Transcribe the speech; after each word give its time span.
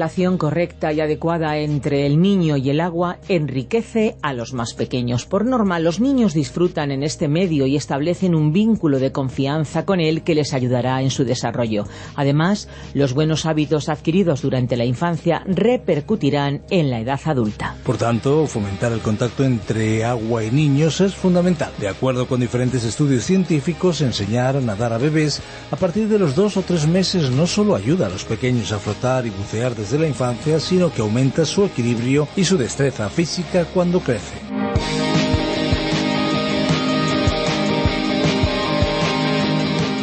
Relación 0.00 0.38
correcta 0.38 0.94
y 0.94 1.00
adecuada 1.02 1.58
entre 1.58 2.06
el 2.06 2.22
niño 2.22 2.56
y 2.56 2.70
el 2.70 2.80
agua 2.80 3.18
enriquece 3.28 4.16
a 4.22 4.32
los 4.32 4.54
más 4.54 4.72
pequeños. 4.72 5.26
Por 5.26 5.44
norma, 5.44 5.78
los 5.78 6.00
niños 6.00 6.32
disfrutan 6.32 6.90
en 6.90 7.02
este 7.02 7.28
medio 7.28 7.66
y 7.66 7.76
establecen 7.76 8.34
un 8.34 8.50
vínculo 8.50 8.98
de 8.98 9.12
confianza 9.12 9.84
con 9.84 10.00
él 10.00 10.22
que 10.22 10.34
les 10.34 10.54
ayudará 10.54 11.02
en 11.02 11.10
su 11.10 11.26
desarrollo. 11.26 11.84
Además, 12.16 12.66
los 12.94 13.12
buenos 13.12 13.44
hábitos 13.44 13.90
adquiridos 13.90 14.40
durante 14.40 14.78
la 14.78 14.86
infancia 14.86 15.42
repercutirán 15.44 16.62
en 16.70 16.88
la 16.88 17.00
edad 17.00 17.20
adulta. 17.26 17.76
Por 17.84 17.98
tanto, 17.98 18.46
fomentar 18.46 18.92
el 18.92 19.00
contacto 19.00 19.44
entre 19.44 20.02
agua 20.06 20.42
y 20.42 20.50
niños 20.50 21.02
es 21.02 21.14
fundamental. 21.14 21.72
De 21.78 21.88
acuerdo 21.88 22.26
con 22.26 22.40
diferentes 22.40 22.84
estudios 22.84 23.24
científicos, 23.24 24.00
enseñar 24.00 24.56
a 24.56 24.62
nadar 24.62 24.94
a 24.94 24.98
bebés 24.98 25.42
a 25.70 25.76
partir 25.76 26.08
de 26.08 26.18
los 26.18 26.34
dos 26.34 26.56
o 26.56 26.62
tres 26.62 26.86
meses 26.86 27.30
no 27.30 27.46
solo 27.46 27.74
ayuda 27.74 28.06
a 28.06 28.10
los 28.10 28.24
pequeños 28.24 28.72
a 28.72 28.78
flotar 28.78 29.26
y 29.26 29.30
bucear 29.30 29.74
desde 29.74 29.89
la 29.98 30.06
infancia, 30.06 30.60
sino 30.60 30.92
que 30.92 31.02
aumenta 31.02 31.44
su 31.44 31.64
equilibrio 31.64 32.28
y 32.36 32.44
su 32.44 32.56
destreza 32.56 33.08
física 33.08 33.64
cuando 33.64 34.00
crece. 34.00 34.59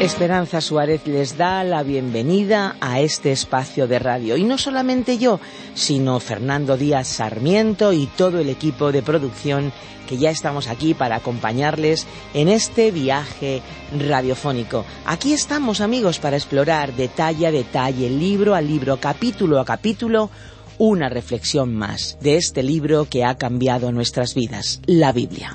Esperanza 0.08 0.61
Suárez 0.61 1.05
les 1.05 1.36
da 1.36 1.66
la 1.66 1.83
bienvenida 1.83 2.77
a 2.80 3.02
este 3.02 3.33
espacio 3.33 3.89
de 3.89 4.00
radio. 4.00 4.38
Y 4.38 4.45
no 4.45 4.58
solamente 4.58 5.17
yo, 5.17 5.41
sino 5.73 6.22
Fernando 6.22 6.77
Díaz 6.77 7.09
Sarmiento 7.09 7.91
y 7.91 8.05
todo 8.05 8.39
el 8.39 8.47
equipo 8.50 8.94
de 8.94 9.02
producción 9.02 9.73
que 10.08 10.17
ya 10.17 10.30
estamos 10.30 10.69
aquí 10.69 10.94
para 10.94 11.17
acompañarles 11.17 12.08
en 12.33 12.47
este 12.47 12.91
viaje 12.91 13.61
radiofónico. 14.00 14.85
Aquí 15.05 15.33
estamos 15.33 15.81
amigos 15.81 16.19
para 16.19 16.38
explorar 16.38 16.94
detalle 16.94 17.45
a 17.45 17.52
detalle, 17.52 18.09
libro 18.09 18.55
a 18.55 18.61
libro, 18.61 19.02
capítulo 19.02 19.59
a 19.59 19.66
capítulo, 19.66 20.30
una 20.78 21.09
reflexión 21.09 21.75
más 21.75 22.17
de 22.22 22.38
este 22.38 22.63
libro 22.63 23.08
que 23.09 23.25
ha 23.25 23.35
cambiado 23.35 23.91
nuestras 23.91 24.35
vidas, 24.35 24.80
la 24.85 25.11
Biblia. 25.11 25.53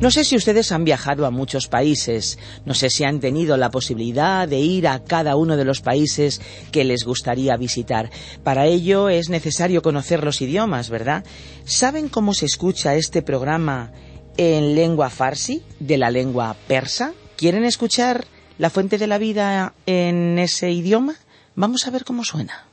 No 0.00 0.12
sé 0.12 0.22
si 0.22 0.36
ustedes 0.36 0.70
han 0.70 0.84
viajado 0.84 1.26
a 1.26 1.32
muchos 1.32 1.66
países, 1.66 2.38
no 2.64 2.74
sé 2.74 2.88
si 2.88 3.02
han 3.02 3.18
tenido 3.18 3.56
la 3.56 3.72
posibilidad 3.72 4.46
de 4.46 4.60
ir 4.60 4.86
a 4.86 5.02
cada 5.02 5.34
uno 5.34 5.56
de 5.56 5.64
los 5.64 5.80
países 5.80 6.40
que 6.70 6.84
les 6.84 7.02
gustaría 7.02 7.56
visitar. 7.56 8.08
Para 8.44 8.66
ello 8.66 9.08
es 9.08 9.28
necesario 9.28 9.82
conocer 9.82 10.22
los 10.22 10.40
idiomas, 10.40 10.88
¿verdad? 10.88 11.24
¿Saben 11.64 12.08
cómo 12.08 12.32
se 12.32 12.46
escucha 12.46 12.94
este 12.94 13.22
programa 13.22 13.90
en 14.36 14.76
lengua 14.76 15.10
farsi, 15.10 15.64
de 15.80 15.98
la 15.98 16.12
lengua 16.12 16.54
persa? 16.68 17.12
¿Quieren 17.36 17.64
escuchar 17.64 18.24
la 18.56 18.70
fuente 18.70 18.98
de 18.98 19.08
la 19.08 19.18
vida 19.18 19.74
en 19.86 20.38
ese 20.38 20.70
idioma? 20.70 21.16
Vamos 21.56 21.88
a 21.88 21.90
ver 21.90 22.04
cómo 22.04 22.22
suena. 22.22 22.66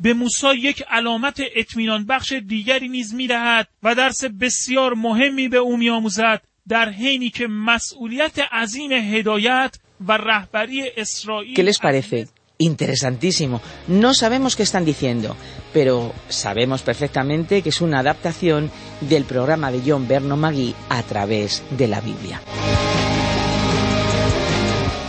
به 0.00 0.14
موسی 0.14 0.46
یک 0.58 0.84
علامت 0.90 1.42
اطمینان 1.56 2.06
بخش 2.06 2.32
دیگری 2.32 2.88
نیز 2.88 3.14
میدهد 3.14 3.68
و 3.82 3.94
درس 3.94 4.24
بسیار 4.24 4.94
مهمی 4.94 5.48
به 5.48 5.56
او 5.56 5.76
میآموزد 5.76 6.42
در 6.68 6.88
حینی 6.88 7.30
که 7.30 7.46
مسئولیت 7.46 8.38
عظیم 8.38 8.92
هدایت 8.92 9.74
و 10.06 10.12
رهبری 10.12 10.82
اسرائیل 10.96 11.54
¿Qué 11.54 11.62
les 11.62 11.78
parece? 11.78 12.28
Interesantísimo. 12.58 13.60
No 13.86 14.14
sabemos 14.14 14.56
qué 14.56 14.64
están 14.64 14.84
diciendo, 14.84 15.36
pero 15.72 16.12
sabemos 16.28 16.82
perfectamente 16.82 17.62
que 17.62 17.68
es 17.68 17.80
una 17.80 18.00
adaptación 18.00 18.70
del 19.00 19.24
programa 19.24 19.70
de 19.70 19.80
John 19.86 20.08
Berno 20.08 20.36
Magui 20.36 20.74
a 20.88 21.02
través 21.04 21.62
de 21.70 21.86
la 21.86 22.00
Biblia. 22.00 22.40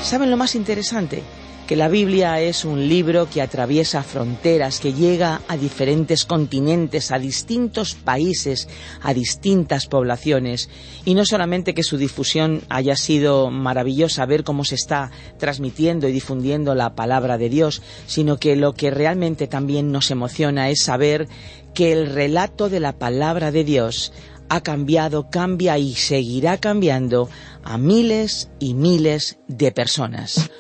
¿Saben 0.04 0.30
lo 0.30 0.38
más 0.38 0.54
interesante? 0.56 1.24
Que 1.67 1.77
la 1.77 1.89
Biblia 1.89 2.41
es 2.43 2.67
un 2.67 2.89
libro 2.89 3.29
que 3.31 3.41
atraviesa 3.41 4.03
fronteras, 4.03 4.81
que 4.81 4.93
llega 4.93 5.41
a 5.49 5.57
diferentes 5.57 6.27
continentes, 6.27 7.11
a 7.11 7.19
distintos 7.19 7.95
países, 7.95 8.69
a 9.01 9.15
distintas 9.15 9.87
poblaciones, 9.87 10.69
y 11.07 11.15
no 11.15 11.25
solamente 11.25 11.73
que 11.73 11.83
su 11.83 11.97
difusión 11.97 12.63
haya 12.69 12.97
sido 12.97 13.51
maravillosa, 13.51 14.27
ver 14.27 14.45
cómo 14.45 14.65
se 14.65 14.75
está 14.75 15.11
transmitiendo 15.39 16.07
y 16.07 16.13
difundiendo 16.13 16.75
la 16.75 16.95
palabra 16.95 17.39
de 17.39 17.49
Dios, 17.49 17.81
sino 18.07 18.37
que 18.37 18.57
lo 18.57 18.75
que 18.75 18.91
realmente 18.91 19.47
también 19.47 19.91
nos 19.91 20.11
emociona 20.11 20.69
es 20.69 20.83
saber 20.83 21.29
que 21.73 21.93
el 21.93 22.13
relato 22.13 22.69
de 22.69 22.81
la 22.81 22.99
palabra 22.99 23.51
de 23.51 23.65
Dios 23.65 24.13
ha 24.51 24.61
cambiado, 24.61 25.31
cambia 25.31 25.79
y 25.79 25.95
seguirá 25.95 26.59
cambiando 26.59 27.31
a 27.63 27.79
miles 27.79 28.51
y 28.59 28.75
miles 28.75 29.39
de 29.49 29.73
personas 29.73 30.51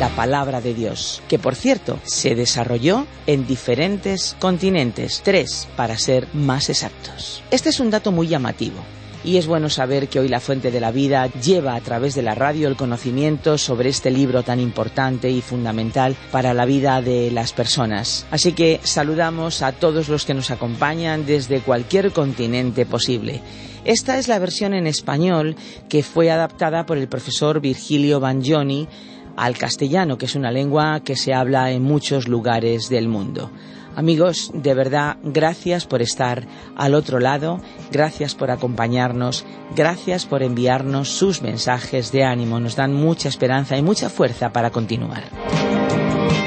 la 0.00 0.08
palabra 0.08 0.62
de 0.62 0.72
Dios, 0.72 1.22
que 1.28 1.38
por 1.38 1.54
cierto 1.54 1.98
se 2.04 2.34
desarrolló 2.34 3.06
en 3.26 3.46
diferentes 3.46 4.34
continentes, 4.40 5.20
tres 5.22 5.68
para 5.76 5.98
ser 5.98 6.26
más 6.32 6.70
exactos. 6.70 7.42
Este 7.50 7.68
es 7.68 7.80
un 7.80 7.90
dato 7.90 8.10
muy 8.10 8.26
llamativo. 8.26 8.78
Y 9.22 9.36
es 9.36 9.46
bueno 9.46 9.68
saber 9.68 10.08
que 10.08 10.18
hoy 10.18 10.28
la 10.28 10.40
Fuente 10.40 10.70
de 10.70 10.80
la 10.80 10.90
Vida 10.90 11.26
lleva 11.42 11.74
a 11.74 11.80
través 11.82 12.14
de 12.14 12.22
la 12.22 12.34
radio 12.34 12.68
el 12.68 12.76
conocimiento 12.76 13.58
sobre 13.58 13.90
este 13.90 14.10
libro 14.10 14.42
tan 14.42 14.58
importante 14.58 15.28
y 15.28 15.42
fundamental 15.42 16.16
para 16.32 16.54
la 16.54 16.64
vida 16.64 17.02
de 17.02 17.30
las 17.30 17.52
personas. 17.52 18.24
Así 18.30 18.54
que 18.54 18.80
saludamos 18.82 19.60
a 19.60 19.72
todos 19.72 20.08
los 20.08 20.24
que 20.24 20.32
nos 20.32 20.50
acompañan 20.50 21.26
desde 21.26 21.60
cualquier 21.60 22.12
continente 22.12 22.86
posible. 22.86 23.42
Esta 23.84 24.18
es 24.18 24.28
la 24.28 24.38
versión 24.38 24.72
en 24.72 24.86
español 24.86 25.56
que 25.90 26.02
fue 26.02 26.30
adaptada 26.30 26.86
por 26.86 26.96
el 26.96 27.08
profesor 27.08 27.60
Virgilio 27.60 28.20
Banjoni 28.20 28.88
al 29.36 29.56
castellano, 29.56 30.18
que 30.18 30.26
es 30.26 30.34
una 30.34 30.50
lengua 30.50 31.00
que 31.00 31.16
se 31.16 31.34
habla 31.34 31.70
en 31.70 31.82
muchos 31.82 32.28
lugares 32.28 32.88
del 32.88 33.08
mundo. 33.08 33.50
Amigos, 33.96 34.50
de 34.54 34.72
verdad, 34.74 35.16
gracias 35.22 35.84
por 35.84 36.00
estar 36.00 36.46
al 36.76 36.94
otro 36.94 37.18
lado, 37.18 37.60
gracias 37.90 38.34
por 38.34 38.50
acompañarnos, 38.50 39.44
gracias 39.74 40.26
por 40.26 40.42
enviarnos 40.42 41.08
sus 41.08 41.42
mensajes 41.42 42.12
de 42.12 42.24
ánimo, 42.24 42.60
nos 42.60 42.76
dan 42.76 42.94
mucha 42.94 43.28
esperanza 43.28 43.76
y 43.76 43.82
mucha 43.82 44.08
fuerza 44.08 44.52
para 44.52 44.70
continuar. 44.70 45.24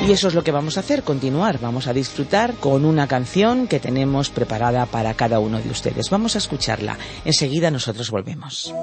Y 0.07 0.11
eso 0.11 0.27
es 0.27 0.33
lo 0.33 0.43
que 0.43 0.51
vamos 0.51 0.75
a 0.75 0.81
hacer, 0.81 1.03
continuar. 1.03 1.59
Vamos 1.61 1.87
a 1.87 1.93
disfrutar 1.93 2.55
con 2.55 2.83
una 2.83 3.07
canción 3.07 3.67
que 3.67 3.79
tenemos 3.79 4.29
preparada 4.29 4.85
para 4.85 5.13
cada 5.13 5.39
uno 5.39 5.61
de 5.61 5.69
ustedes. 5.69 6.09
Vamos 6.09 6.35
a 6.35 6.39
escucharla. 6.39 6.97
Enseguida 7.23 7.71
nosotros 7.71 8.11
volvemos. 8.11 8.73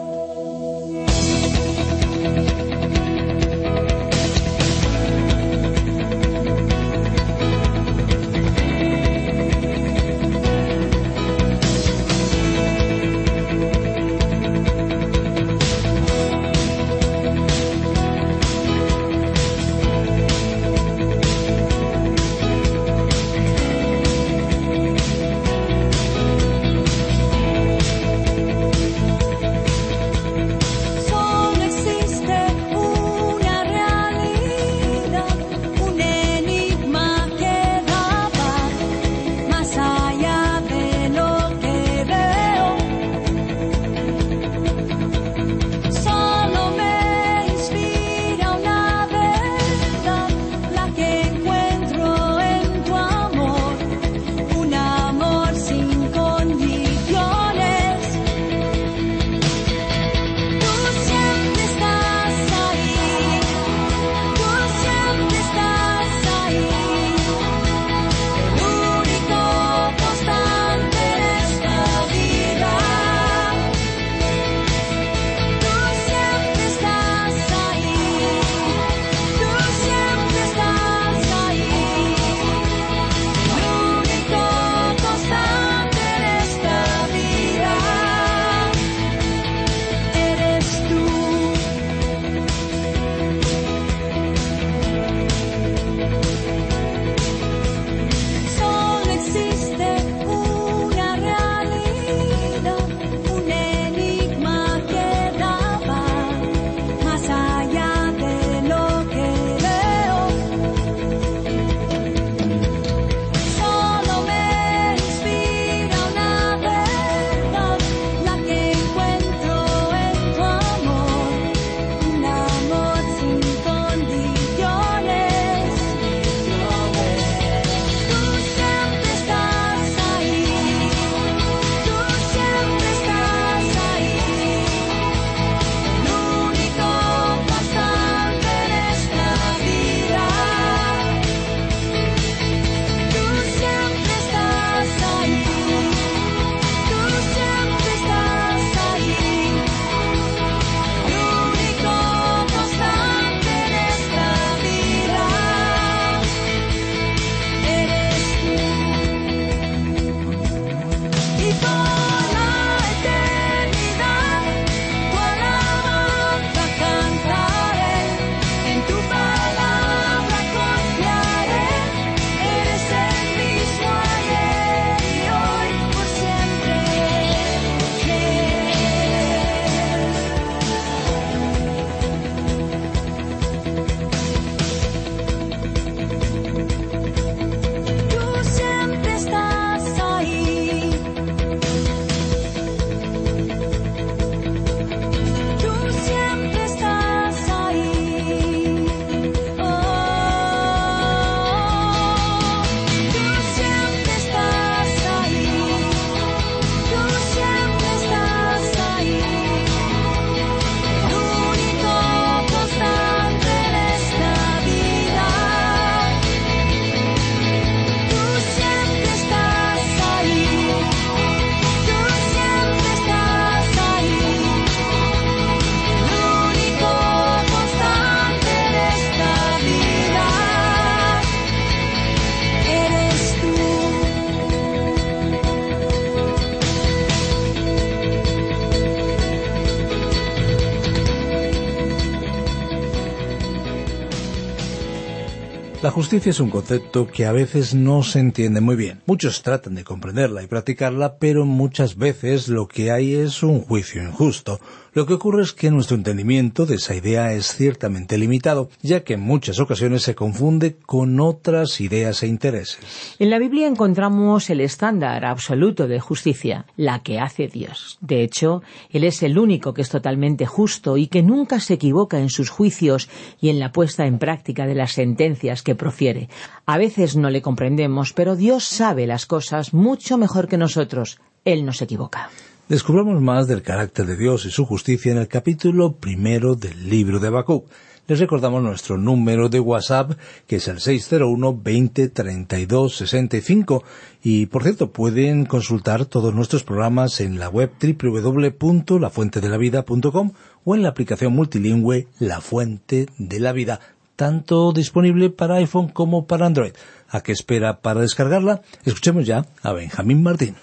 La 245.90 245.94
justicia 245.94 246.30
es 246.30 246.38
un 246.38 246.50
concepto 246.50 247.08
que 247.08 247.26
a 247.26 247.32
veces 247.32 247.74
no 247.74 248.04
se 248.04 248.20
entiende 248.20 248.60
muy 248.60 248.76
bien. 248.76 249.02
Muchos 249.06 249.42
tratan 249.42 249.74
de 249.74 249.82
comprenderla 249.82 250.40
y 250.40 250.46
practicarla, 250.46 251.18
pero 251.18 251.44
muchas 251.44 251.96
veces 251.96 252.46
lo 252.46 252.68
que 252.68 252.92
hay 252.92 253.16
es 253.16 253.42
un 253.42 253.60
juicio 253.60 254.00
injusto, 254.00 254.60
lo 254.92 255.06
que 255.06 255.14
ocurre 255.14 255.42
es 255.42 255.52
que 255.52 255.70
nuestro 255.70 255.96
entendimiento 255.96 256.66
de 256.66 256.74
esa 256.74 256.94
idea 256.94 257.32
es 257.32 257.54
ciertamente 257.54 258.18
limitado, 258.18 258.70
ya 258.82 259.04
que 259.04 259.14
en 259.14 259.20
muchas 259.20 259.60
ocasiones 259.60 260.02
se 260.02 260.16
confunde 260.16 260.76
con 260.84 261.20
otras 261.20 261.80
ideas 261.80 262.22
e 262.22 262.26
intereses. 262.26 263.16
En 263.18 263.30
la 263.30 263.38
Biblia 263.38 263.68
encontramos 263.68 264.50
el 264.50 264.60
estándar 264.60 265.24
absoluto 265.24 265.86
de 265.86 266.00
justicia, 266.00 266.66
la 266.76 267.04
que 267.04 267.20
hace 267.20 267.46
Dios. 267.46 267.98
De 268.00 268.22
hecho, 268.22 268.62
Él 268.90 269.04
es 269.04 269.22
el 269.22 269.38
único 269.38 269.74
que 269.74 269.82
es 269.82 269.88
totalmente 269.88 270.46
justo 270.46 270.96
y 270.96 271.06
que 271.06 271.22
nunca 271.22 271.60
se 271.60 271.74
equivoca 271.74 272.18
en 272.18 272.28
sus 272.28 272.50
juicios 272.50 273.08
y 273.40 273.50
en 273.50 273.60
la 273.60 273.72
puesta 273.72 274.06
en 274.06 274.18
práctica 274.18 274.66
de 274.66 274.74
las 274.74 274.92
sentencias 274.92 275.62
que 275.62 275.76
profiere. 275.76 276.28
A 276.66 276.78
veces 276.78 277.16
no 277.16 277.30
le 277.30 277.42
comprendemos, 277.42 278.12
pero 278.12 278.34
Dios 278.34 278.64
sabe 278.64 279.06
las 279.06 279.26
cosas 279.26 279.72
mucho 279.72 280.18
mejor 280.18 280.48
que 280.48 280.58
nosotros. 280.58 281.20
Él 281.44 281.64
no 281.64 281.72
se 281.72 281.84
equivoca. 281.84 282.30
Descubramos 282.70 283.20
más 283.20 283.46
del 283.48 283.60
carácter 283.62 284.06
de 284.06 284.16
Dios 284.16 284.46
y 284.46 284.50
su 284.52 284.64
justicia 284.64 285.10
en 285.10 285.18
el 285.18 285.26
capítulo 285.26 285.96
primero 285.96 286.54
del 286.54 286.88
libro 286.88 287.18
de 287.18 287.26
Habacuc. 287.26 287.66
Les 288.06 288.20
recordamos 288.20 288.62
nuestro 288.62 288.96
número 288.96 289.48
de 289.48 289.58
WhatsApp, 289.58 290.12
que 290.46 290.54
es 290.56 290.68
el 290.68 290.78
601 290.78 291.60
20 291.64 292.08
32 292.10 292.94
65. 292.94 293.82
Y 294.22 294.46
por 294.46 294.62
cierto, 294.62 294.92
pueden 294.92 295.46
consultar 295.46 296.06
todos 296.06 296.32
nuestros 296.32 296.62
programas 296.62 297.20
en 297.20 297.40
la 297.40 297.48
web 297.48 297.72
www.lafuentedelavida.com 297.82 300.32
o 300.64 300.74
en 300.76 300.82
la 300.84 300.90
aplicación 300.90 301.32
multilingüe 301.32 302.06
La 302.20 302.40
Fuente 302.40 303.08
de 303.18 303.40
la 303.40 303.50
Vida, 303.50 303.80
tanto 304.14 304.72
disponible 304.72 305.30
para 305.30 305.56
iPhone 305.56 305.88
como 305.88 306.28
para 306.28 306.46
Android. 306.46 306.74
¿A 307.08 307.20
qué 307.20 307.32
espera 307.32 307.80
para 307.80 308.02
descargarla? 308.02 308.62
Escuchemos 308.84 309.26
ya 309.26 309.44
a 309.60 309.72
Benjamín 309.72 310.22
Martín. 310.22 310.54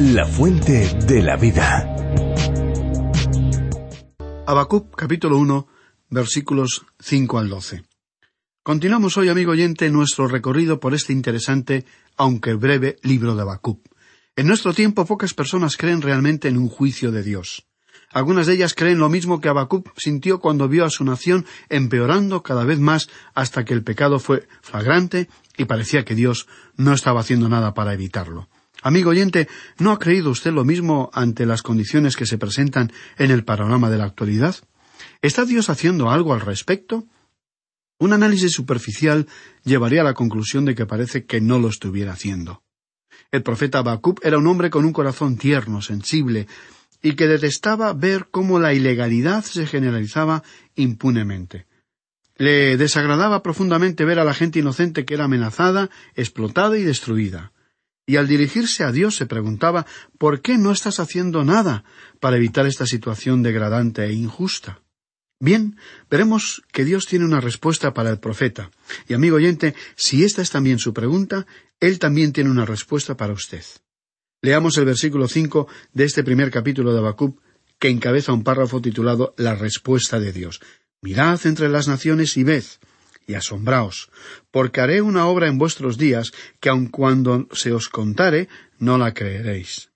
La 0.00 0.24
fuente 0.24 0.88
de 1.06 1.22
la 1.22 1.36
vida. 1.36 1.94
Habacuc 4.46 4.96
capítulo 4.96 5.36
1 5.36 5.68
versículos 6.08 6.86
5 7.00 7.38
al 7.38 7.50
12. 7.50 7.82
Continuamos 8.62 9.18
hoy, 9.18 9.28
amigo 9.28 9.52
oyente, 9.52 9.90
nuestro 9.90 10.26
recorrido 10.26 10.80
por 10.80 10.94
este 10.94 11.12
interesante, 11.12 11.84
aunque 12.16 12.54
breve, 12.54 12.96
libro 13.02 13.36
de 13.36 13.42
Habacuc. 13.42 13.86
En 14.36 14.46
nuestro 14.46 14.72
tiempo 14.72 15.04
pocas 15.04 15.34
personas 15.34 15.76
creen 15.76 16.00
realmente 16.00 16.48
en 16.48 16.56
un 16.56 16.70
juicio 16.70 17.12
de 17.12 17.22
Dios. 17.22 17.66
Algunas 18.10 18.46
de 18.46 18.54
ellas 18.54 18.72
creen 18.72 19.00
lo 19.00 19.10
mismo 19.10 19.42
que 19.42 19.50
Habacuc 19.50 19.92
sintió 19.98 20.40
cuando 20.40 20.66
vio 20.66 20.86
a 20.86 20.90
su 20.90 21.04
nación 21.04 21.44
empeorando 21.68 22.42
cada 22.42 22.64
vez 22.64 22.78
más 22.78 23.10
hasta 23.34 23.66
que 23.66 23.74
el 23.74 23.84
pecado 23.84 24.18
fue 24.18 24.48
flagrante 24.62 25.28
y 25.58 25.66
parecía 25.66 26.06
que 26.06 26.14
Dios 26.14 26.48
no 26.74 26.94
estaba 26.94 27.20
haciendo 27.20 27.50
nada 27.50 27.74
para 27.74 27.92
evitarlo. 27.92 28.48
Amigo 28.82 29.10
oyente, 29.10 29.48
¿no 29.78 29.92
ha 29.92 29.98
creído 29.98 30.30
usted 30.30 30.52
lo 30.52 30.64
mismo 30.64 31.10
ante 31.12 31.44
las 31.44 31.62
condiciones 31.62 32.16
que 32.16 32.26
se 32.26 32.38
presentan 32.38 32.92
en 33.18 33.30
el 33.30 33.44
panorama 33.44 33.90
de 33.90 33.98
la 33.98 34.04
actualidad? 34.04 34.56
¿Está 35.20 35.44
Dios 35.44 35.68
haciendo 35.68 36.10
algo 36.10 36.32
al 36.32 36.40
respecto? 36.40 37.06
Un 37.98 38.14
análisis 38.14 38.52
superficial 38.52 39.26
llevaría 39.64 40.00
a 40.00 40.04
la 40.04 40.14
conclusión 40.14 40.64
de 40.64 40.74
que 40.74 40.86
parece 40.86 41.26
que 41.26 41.42
no 41.42 41.58
lo 41.58 41.68
estuviera 41.68 42.12
haciendo. 42.12 42.62
El 43.30 43.42
profeta 43.42 43.80
Habacuc 43.80 44.24
era 44.24 44.38
un 44.38 44.46
hombre 44.46 44.70
con 44.70 44.86
un 44.86 44.94
corazón 44.94 45.36
tierno, 45.36 45.82
sensible, 45.82 46.46
y 47.02 47.12
que 47.12 47.26
detestaba 47.26 47.92
ver 47.92 48.28
cómo 48.30 48.58
la 48.58 48.72
ilegalidad 48.72 49.44
se 49.44 49.66
generalizaba 49.66 50.42
impunemente. 50.74 51.66
Le 52.36 52.78
desagradaba 52.78 53.42
profundamente 53.42 54.06
ver 54.06 54.18
a 54.18 54.24
la 54.24 54.32
gente 54.32 54.58
inocente 54.58 55.04
que 55.04 55.14
era 55.14 55.24
amenazada, 55.24 55.90
explotada 56.14 56.78
y 56.78 56.82
destruida 56.82 57.52
y 58.10 58.16
al 58.16 58.26
dirigirse 58.26 58.82
a 58.82 58.90
Dios 58.90 59.14
se 59.14 59.26
preguntaba 59.26 59.86
¿Por 60.18 60.40
qué 60.40 60.58
no 60.58 60.72
estás 60.72 60.98
haciendo 60.98 61.44
nada 61.44 61.84
para 62.18 62.38
evitar 62.38 62.66
esta 62.66 62.84
situación 62.84 63.44
degradante 63.44 64.02
e 64.04 64.12
injusta? 64.12 64.82
Bien, 65.38 65.76
veremos 66.10 66.64
que 66.72 66.84
Dios 66.84 67.06
tiene 67.06 67.24
una 67.24 67.40
respuesta 67.40 67.94
para 67.94 68.10
el 68.10 68.18
profeta. 68.18 68.72
Y 69.06 69.14
amigo 69.14 69.36
oyente, 69.36 69.76
si 69.94 70.24
esta 70.24 70.42
es 70.42 70.50
también 70.50 70.80
su 70.80 70.92
pregunta, 70.92 71.46
Él 71.78 72.00
también 72.00 72.32
tiene 72.32 72.50
una 72.50 72.66
respuesta 72.66 73.16
para 73.16 73.32
usted. 73.32 73.62
Leamos 74.42 74.76
el 74.76 74.86
versículo 74.86 75.28
cinco 75.28 75.68
de 75.92 76.02
este 76.02 76.24
primer 76.24 76.50
capítulo 76.50 76.92
de 76.92 76.98
Habacuc, 76.98 77.40
que 77.78 77.90
encabeza 77.90 78.32
un 78.32 78.42
párrafo 78.42 78.82
titulado 78.82 79.34
La 79.38 79.54
respuesta 79.54 80.18
de 80.18 80.32
Dios. 80.32 80.60
Mirad 81.00 81.46
entre 81.46 81.68
las 81.68 81.86
naciones 81.86 82.36
y 82.36 82.42
ved, 82.42 82.64
y 83.26 83.34
asombraos, 83.34 84.10
porque 84.50 84.80
haré 84.80 85.02
una 85.02 85.26
obra 85.26 85.46
en 85.46 85.58
vuestros 85.58 85.98
días 85.98 86.32
que 86.60 86.68
aun 86.68 86.86
cuando 86.86 87.46
se 87.52 87.72
os 87.72 87.88
contare, 87.88 88.48
no 88.78 88.98
la 88.98 89.14
creeréis. 89.14 89.90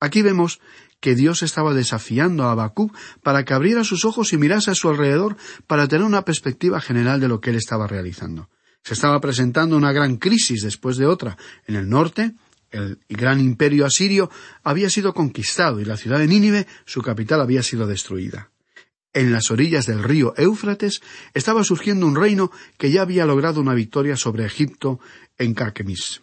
Aquí 0.00 0.22
vemos 0.22 0.60
que 1.00 1.14
Dios 1.14 1.42
estaba 1.42 1.74
desafiando 1.74 2.44
a 2.44 2.52
Habacuc 2.52 2.96
para 3.22 3.44
que 3.44 3.54
abriera 3.54 3.84
sus 3.84 4.04
ojos 4.04 4.32
y 4.32 4.38
mirase 4.38 4.70
a 4.70 4.74
su 4.74 4.88
alrededor 4.88 5.36
para 5.66 5.86
tener 5.88 6.04
una 6.04 6.24
perspectiva 6.24 6.80
general 6.80 7.20
de 7.20 7.28
lo 7.28 7.40
que 7.40 7.50
él 7.50 7.56
estaba 7.56 7.86
realizando. 7.86 8.48
Se 8.82 8.94
estaba 8.94 9.20
presentando 9.20 9.76
una 9.76 9.92
gran 9.92 10.16
crisis 10.16 10.62
después 10.62 10.96
de 10.96 11.06
otra. 11.06 11.36
En 11.66 11.76
el 11.76 11.88
norte, 11.88 12.34
el 12.70 12.98
gran 13.08 13.40
imperio 13.40 13.86
asirio 13.86 14.30
había 14.62 14.90
sido 14.90 15.14
conquistado 15.14 15.80
y 15.80 15.84
la 15.84 15.96
ciudad 15.96 16.18
de 16.18 16.28
Nínive, 16.28 16.66
su 16.84 17.02
capital, 17.02 17.40
había 17.40 17.62
sido 17.62 17.86
destruida 17.86 18.50
en 19.12 19.32
las 19.32 19.50
orillas 19.50 19.86
del 19.86 20.02
río 20.02 20.34
Éufrates, 20.36 21.00
estaba 21.34 21.64
surgiendo 21.64 22.06
un 22.06 22.16
reino 22.16 22.50
que 22.76 22.90
ya 22.90 23.02
había 23.02 23.26
logrado 23.26 23.60
una 23.60 23.74
victoria 23.74 24.16
sobre 24.16 24.44
Egipto 24.44 25.00
en 25.38 25.54
Carquemis. 25.54 26.22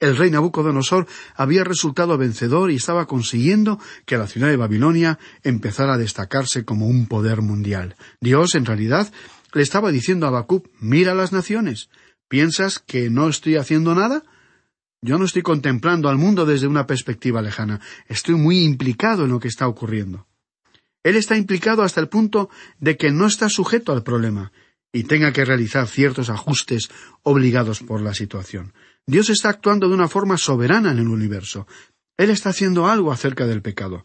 El 0.00 0.16
rey 0.16 0.32
Nabucodonosor 0.32 1.06
había 1.36 1.62
resultado 1.62 2.18
vencedor 2.18 2.72
y 2.72 2.76
estaba 2.76 3.06
consiguiendo 3.06 3.78
que 4.04 4.18
la 4.18 4.26
ciudad 4.26 4.48
de 4.48 4.56
Babilonia 4.56 5.20
empezara 5.44 5.94
a 5.94 5.98
destacarse 5.98 6.64
como 6.64 6.88
un 6.88 7.06
poder 7.06 7.40
mundial. 7.40 7.94
Dios, 8.20 8.56
en 8.56 8.64
realidad, 8.64 9.12
le 9.52 9.62
estaba 9.62 9.92
diciendo 9.92 10.26
a 10.26 10.30
Habacuc, 10.30 10.66
mira 10.80 11.14
las 11.14 11.32
naciones. 11.32 11.88
¿Piensas 12.26 12.80
que 12.80 13.10
no 13.10 13.28
estoy 13.28 13.54
haciendo 13.54 13.94
nada? 13.94 14.24
Yo 15.02 15.18
no 15.18 15.24
estoy 15.24 15.42
contemplando 15.42 16.08
al 16.08 16.18
mundo 16.18 16.46
desde 16.46 16.66
una 16.66 16.86
perspectiva 16.86 17.40
lejana. 17.40 17.80
Estoy 18.08 18.34
muy 18.34 18.64
implicado 18.64 19.24
en 19.24 19.30
lo 19.30 19.38
que 19.38 19.48
está 19.48 19.68
ocurriendo. 19.68 20.26
Él 21.02 21.16
está 21.16 21.36
implicado 21.36 21.82
hasta 21.82 22.00
el 22.00 22.08
punto 22.08 22.48
de 22.78 22.96
que 22.96 23.10
no 23.10 23.26
está 23.26 23.48
sujeto 23.48 23.92
al 23.92 24.02
problema 24.02 24.52
y 24.92 25.04
tenga 25.04 25.32
que 25.32 25.44
realizar 25.44 25.88
ciertos 25.88 26.30
ajustes 26.30 26.90
obligados 27.22 27.80
por 27.80 28.00
la 28.00 28.14
situación. 28.14 28.74
Dios 29.06 29.30
está 29.30 29.48
actuando 29.48 29.88
de 29.88 29.94
una 29.94 30.08
forma 30.08 30.36
soberana 30.38 30.92
en 30.92 30.98
el 30.98 31.08
universo. 31.08 31.66
Él 32.16 32.30
está 32.30 32.50
haciendo 32.50 32.86
algo 32.86 33.10
acerca 33.10 33.46
del 33.46 33.62
pecado. 33.62 34.04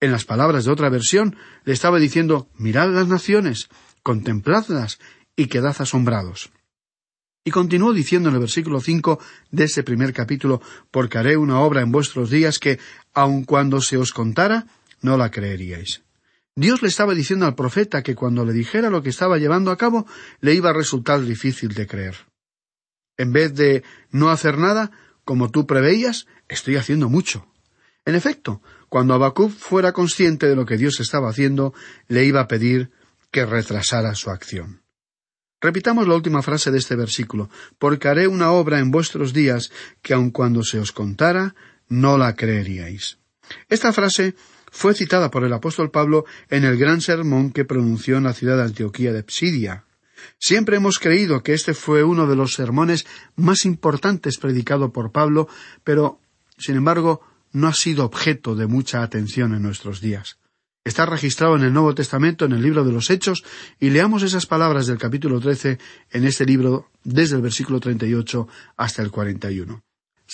En 0.00 0.10
las 0.10 0.24
palabras 0.24 0.64
de 0.64 0.72
otra 0.72 0.88
versión, 0.88 1.36
le 1.64 1.72
estaba 1.72 1.98
diciendo 1.98 2.48
Mirad 2.56 2.90
las 2.90 3.08
naciones, 3.08 3.68
contempladlas 4.02 4.98
y 5.36 5.46
quedad 5.46 5.76
asombrados. 5.78 6.50
Y 7.44 7.50
continuó 7.50 7.92
diciendo 7.92 8.28
en 8.28 8.36
el 8.36 8.40
versículo 8.40 8.80
cinco 8.80 9.18
de 9.50 9.64
ese 9.64 9.82
primer 9.82 10.12
capítulo 10.12 10.62
Porque 10.90 11.18
haré 11.18 11.36
una 11.36 11.58
obra 11.60 11.82
en 11.82 11.90
vuestros 11.90 12.30
días 12.30 12.58
que, 12.58 12.78
aun 13.12 13.44
cuando 13.44 13.80
se 13.80 13.96
os 13.96 14.12
contara, 14.12 14.66
no 15.00 15.16
la 15.16 15.30
creeríais. 15.30 16.02
Dios 16.54 16.82
le 16.82 16.88
estaba 16.88 17.14
diciendo 17.14 17.46
al 17.46 17.54
profeta 17.54 18.02
que 18.02 18.14
cuando 18.14 18.44
le 18.44 18.52
dijera 18.52 18.90
lo 18.90 19.02
que 19.02 19.08
estaba 19.08 19.38
llevando 19.38 19.70
a 19.70 19.78
cabo, 19.78 20.06
le 20.40 20.54
iba 20.54 20.70
a 20.70 20.74
resultar 20.74 21.22
difícil 21.22 21.72
de 21.74 21.86
creer. 21.86 22.16
En 23.16 23.32
vez 23.32 23.54
de 23.54 23.82
no 24.10 24.30
hacer 24.30 24.58
nada, 24.58 24.90
como 25.24 25.50
tú 25.50 25.66
preveías, 25.66 26.26
estoy 26.48 26.76
haciendo 26.76 27.08
mucho. 27.08 27.46
En 28.04 28.14
efecto, 28.14 28.60
cuando 28.88 29.14
Habacuc 29.14 29.50
fuera 29.50 29.92
consciente 29.92 30.46
de 30.48 30.56
lo 30.56 30.66
que 30.66 30.76
Dios 30.76 31.00
estaba 31.00 31.30
haciendo, 31.30 31.72
le 32.08 32.24
iba 32.24 32.40
a 32.40 32.48
pedir 32.48 32.90
que 33.30 33.46
retrasara 33.46 34.14
su 34.14 34.30
acción. 34.30 34.82
Repitamos 35.60 36.08
la 36.08 36.16
última 36.16 36.42
frase 36.42 36.70
de 36.70 36.78
este 36.78 36.96
versículo, 36.96 37.48
porque 37.78 38.08
haré 38.08 38.26
una 38.26 38.50
obra 38.50 38.80
en 38.80 38.90
vuestros 38.90 39.32
días 39.32 39.70
que 40.02 40.12
aun 40.12 40.30
cuando 40.30 40.64
se 40.64 40.80
os 40.80 40.90
contara, 40.90 41.54
no 41.88 42.18
la 42.18 42.34
creeríais. 42.34 43.18
Esta 43.68 43.92
frase 43.92 44.34
fue 44.72 44.94
citada 44.94 45.30
por 45.30 45.44
el 45.44 45.52
apóstol 45.52 45.90
Pablo 45.90 46.24
en 46.48 46.64
el 46.64 46.78
gran 46.78 47.02
sermón 47.02 47.52
que 47.52 47.66
pronunció 47.66 48.16
en 48.16 48.24
la 48.24 48.32
ciudad 48.32 48.56
de 48.56 48.64
Antioquía 48.64 49.12
de 49.12 49.24
Psidia. 49.28 49.84
Siempre 50.38 50.76
hemos 50.76 50.98
creído 50.98 51.42
que 51.42 51.52
este 51.52 51.74
fue 51.74 52.02
uno 52.02 52.26
de 52.26 52.36
los 52.36 52.54
sermones 52.54 53.06
más 53.36 53.66
importantes 53.66 54.38
predicado 54.38 54.90
por 54.90 55.12
Pablo, 55.12 55.46
pero, 55.84 56.20
sin 56.56 56.76
embargo, 56.76 57.20
no 57.52 57.68
ha 57.68 57.74
sido 57.74 58.04
objeto 58.04 58.54
de 58.54 58.66
mucha 58.66 59.02
atención 59.02 59.54
en 59.54 59.62
nuestros 59.62 60.00
días. 60.00 60.38
Está 60.84 61.06
registrado 61.06 61.54
en 61.56 61.62
el 61.62 61.72
Nuevo 61.72 61.94
Testamento, 61.94 62.46
en 62.46 62.52
el 62.52 62.62
libro 62.62 62.82
de 62.82 62.92
los 62.92 63.10
Hechos, 63.10 63.44
y 63.78 63.90
leamos 63.90 64.22
esas 64.22 64.46
palabras 64.46 64.86
del 64.86 64.98
capítulo 64.98 65.38
trece 65.38 65.78
en 66.10 66.24
este 66.24 66.46
libro 66.46 66.88
desde 67.04 67.36
el 67.36 67.42
versículo 67.42 67.78
treinta 67.78 68.06
y 68.06 68.14
ocho 68.14 68.48
hasta 68.76 69.02
el 69.02 69.10
cuarenta 69.10 69.50
y 69.50 69.60
uno. 69.60 69.84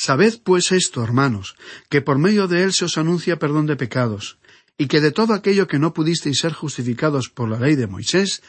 Sabed 0.00 0.40
pues 0.44 0.70
esto, 0.70 1.02
hermanos, 1.02 1.56
que 1.88 2.02
por 2.02 2.18
medio 2.18 2.46
de 2.46 2.62
él 2.62 2.72
se 2.72 2.84
os 2.84 2.98
anuncia 2.98 3.40
perdón 3.40 3.66
de 3.66 3.74
pecados, 3.74 4.38
y 4.78 4.86
que 4.86 5.00
de 5.00 5.10
todo 5.10 5.34
aquello 5.34 5.66
que 5.66 5.80
no 5.80 5.92
pudisteis 5.92 6.38
ser 6.38 6.52
justificados 6.52 7.30
por 7.30 7.48
la 7.48 7.58
ley 7.58 7.74
de 7.74 7.88
Moisés, 7.88 8.40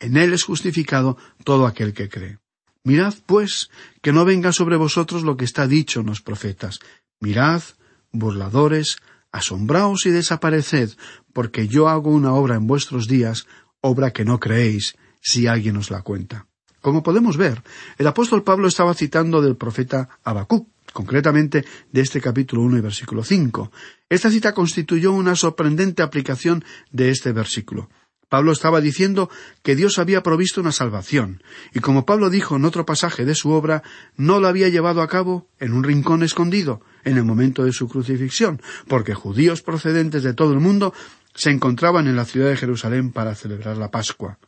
En 0.00 0.16
él 0.16 0.32
es 0.32 0.44
justificado 0.44 1.18
todo 1.44 1.66
aquel 1.66 1.92
que 1.92 2.08
cree. 2.08 2.38
Mirad, 2.84 3.14
pues, 3.26 3.70
que 4.00 4.12
no 4.12 4.24
venga 4.24 4.52
sobre 4.52 4.76
vosotros 4.76 5.24
lo 5.24 5.36
que 5.36 5.44
está 5.44 5.66
dicho 5.66 6.00
en 6.00 6.06
los 6.06 6.22
profetas. 6.22 6.78
Mirad, 7.20 7.62
burladores, 8.10 8.96
asombraos 9.30 10.06
y 10.06 10.10
desapareced, 10.10 10.90
porque 11.34 11.68
yo 11.68 11.88
hago 11.88 12.10
una 12.10 12.32
obra 12.32 12.56
en 12.56 12.66
vuestros 12.66 13.08
días, 13.08 13.46
obra 13.82 14.10
que 14.10 14.24
no 14.24 14.40
creéis, 14.40 14.96
si 15.20 15.46
alguien 15.46 15.76
os 15.76 15.90
la 15.90 16.00
cuenta. 16.00 16.46
Como 16.80 17.02
podemos 17.02 17.36
ver, 17.36 17.62
el 17.98 18.06
apóstol 18.06 18.42
Pablo 18.42 18.68
estaba 18.68 18.94
citando 18.94 19.40
del 19.40 19.56
profeta 19.56 20.18
Habacuc, 20.24 20.73
concretamente 20.94 21.66
de 21.92 22.00
este 22.00 22.22
capítulo 22.22 22.62
1 22.62 22.78
y 22.78 22.80
versículo 22.80 23.22
5. 23.22 23.70
Esta 24.08 24.30
cita 24.30 24.54
constituyó 24.54 25.12
una 25.12 25.34
sorprendente 25.36 26.02
aplicación 26.02 26.64
de 26.90 27.10
este 27.10 27.32
versículo. 27.32 27.90
Pablo 28.30 28.52
estaba 28.52 28.80
diciendo 28.80 29.28
que 29.62 29.76
Dios 29.76 29.98
había 29.98 30.22
provisto 30.22 30.60
una 30.60 30.72
salvación, 30.72 31.42
y 31.74 31.80
como 31.80 32.06
Pablo 32.06 32.30
dijo 32.30 32.56
en 32.56 32.64
otro 32.64 32.86
pasaje 32.86 33.24
de 33.24 33.34
su 33.34 33.50
obra, 33.50 33.82
no 34.16 34.40
la 34.40 34.48
había 34.48 34.68
llevado 34.68 35.02
a 35.02 35.08
cabo 35.08 35.46
en 35.60 35.72
un 35.72 35.84
rincón 35.84 36.22
escondido, 36.22 36.80
en 37.04 37.16
el 37.16 37.24
momento 37.24 37.64
de 37.64 37.72
su 37.72 37.86
crucifixión, 37.88 38.62
porque 38.88 39.14
judíos 39.14 39.62
procedentes 39.62 40.22
de 40.22 40.32
todo 40.32 40.52
el 40.52 40.60
mundo 40.60 40.94
se 41.34 41.50
encontraban 41.50 42.06
en 42.06 42.16
la 42.16 42.24
ciudad 42.24 42.48
de 42.48 42.56
Jerusalén 42.56 43.12
para 43.12 43.34
celebrar 43.34 43.76
la 43.76 43.90
Pascua. 43.90 44.38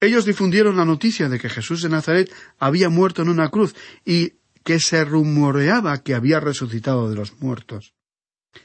Ellos 0.00 0.24
difundieron 0.24 0.76
la 0.76 0.84
noticia 0.84 1.28
de 1.28 1.38
que 1.38 1.48
Jesús 1.48 1.82
de 1.82 1.90
Nazaret 1.90 2.32
había 2.58 2.88
muerto 2.88 3.22
en 3.22 3.28
una 3.28 3.50
cruz 3.50 3.74
y 4.04 4.32
que 4.70 4.78
se 4.78 5.04
rumoreaba 5.04 6.00
que 6.04 6.14
había 6.14 6.38
resucitado 6.38 7.10
de 7.10 7.16
los 7.16 7.40
muertos. 7.40 7.92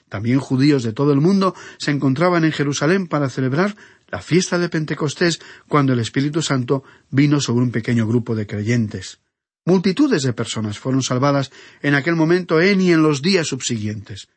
También 0.07 0.39
judíos 0.39 0.83
de 0.83 0.93
todo 0.93 1.11
el 1.11 1.19
mundo 1.19 1.55
se 1.79 1.89
encontraban 1.89 2.45
en 2.45 2.51
Jerusalén 2.51 3.07
para 3.07 3.27
celebrar 3.27 3.75
la 4.09 4.21
fiesta 4.21 4.59
de 4.59 4.69
Pentecostés 4.69 5.39
cuando 5.67 5.93
el 5.93 5.99
Espíritu 5.99 6.43
Santo 6.43 6.83
vino 7.09 7.41
sobre 7.41 7.63
un 7.63 7.71
pequeño 7.71 8.05
grupo 8.05 8.35
de 8.35 8.45
creyentes. 8.45 9.17
Multitudes 9.65 10.21
de 10.21 10.33
personas 10.33 10.77
fueron 10.77 11.01
salvadas 11.01 11.51
en 11.81 11.95
aquel 11.95 12.15
momento 12.15 12.61
en 12.61 12.81
y 12.81 12.91
en 12.91 13.01
los 13.01 13.23
días 13.23 13.47
subsiguientes. 13.47 14.27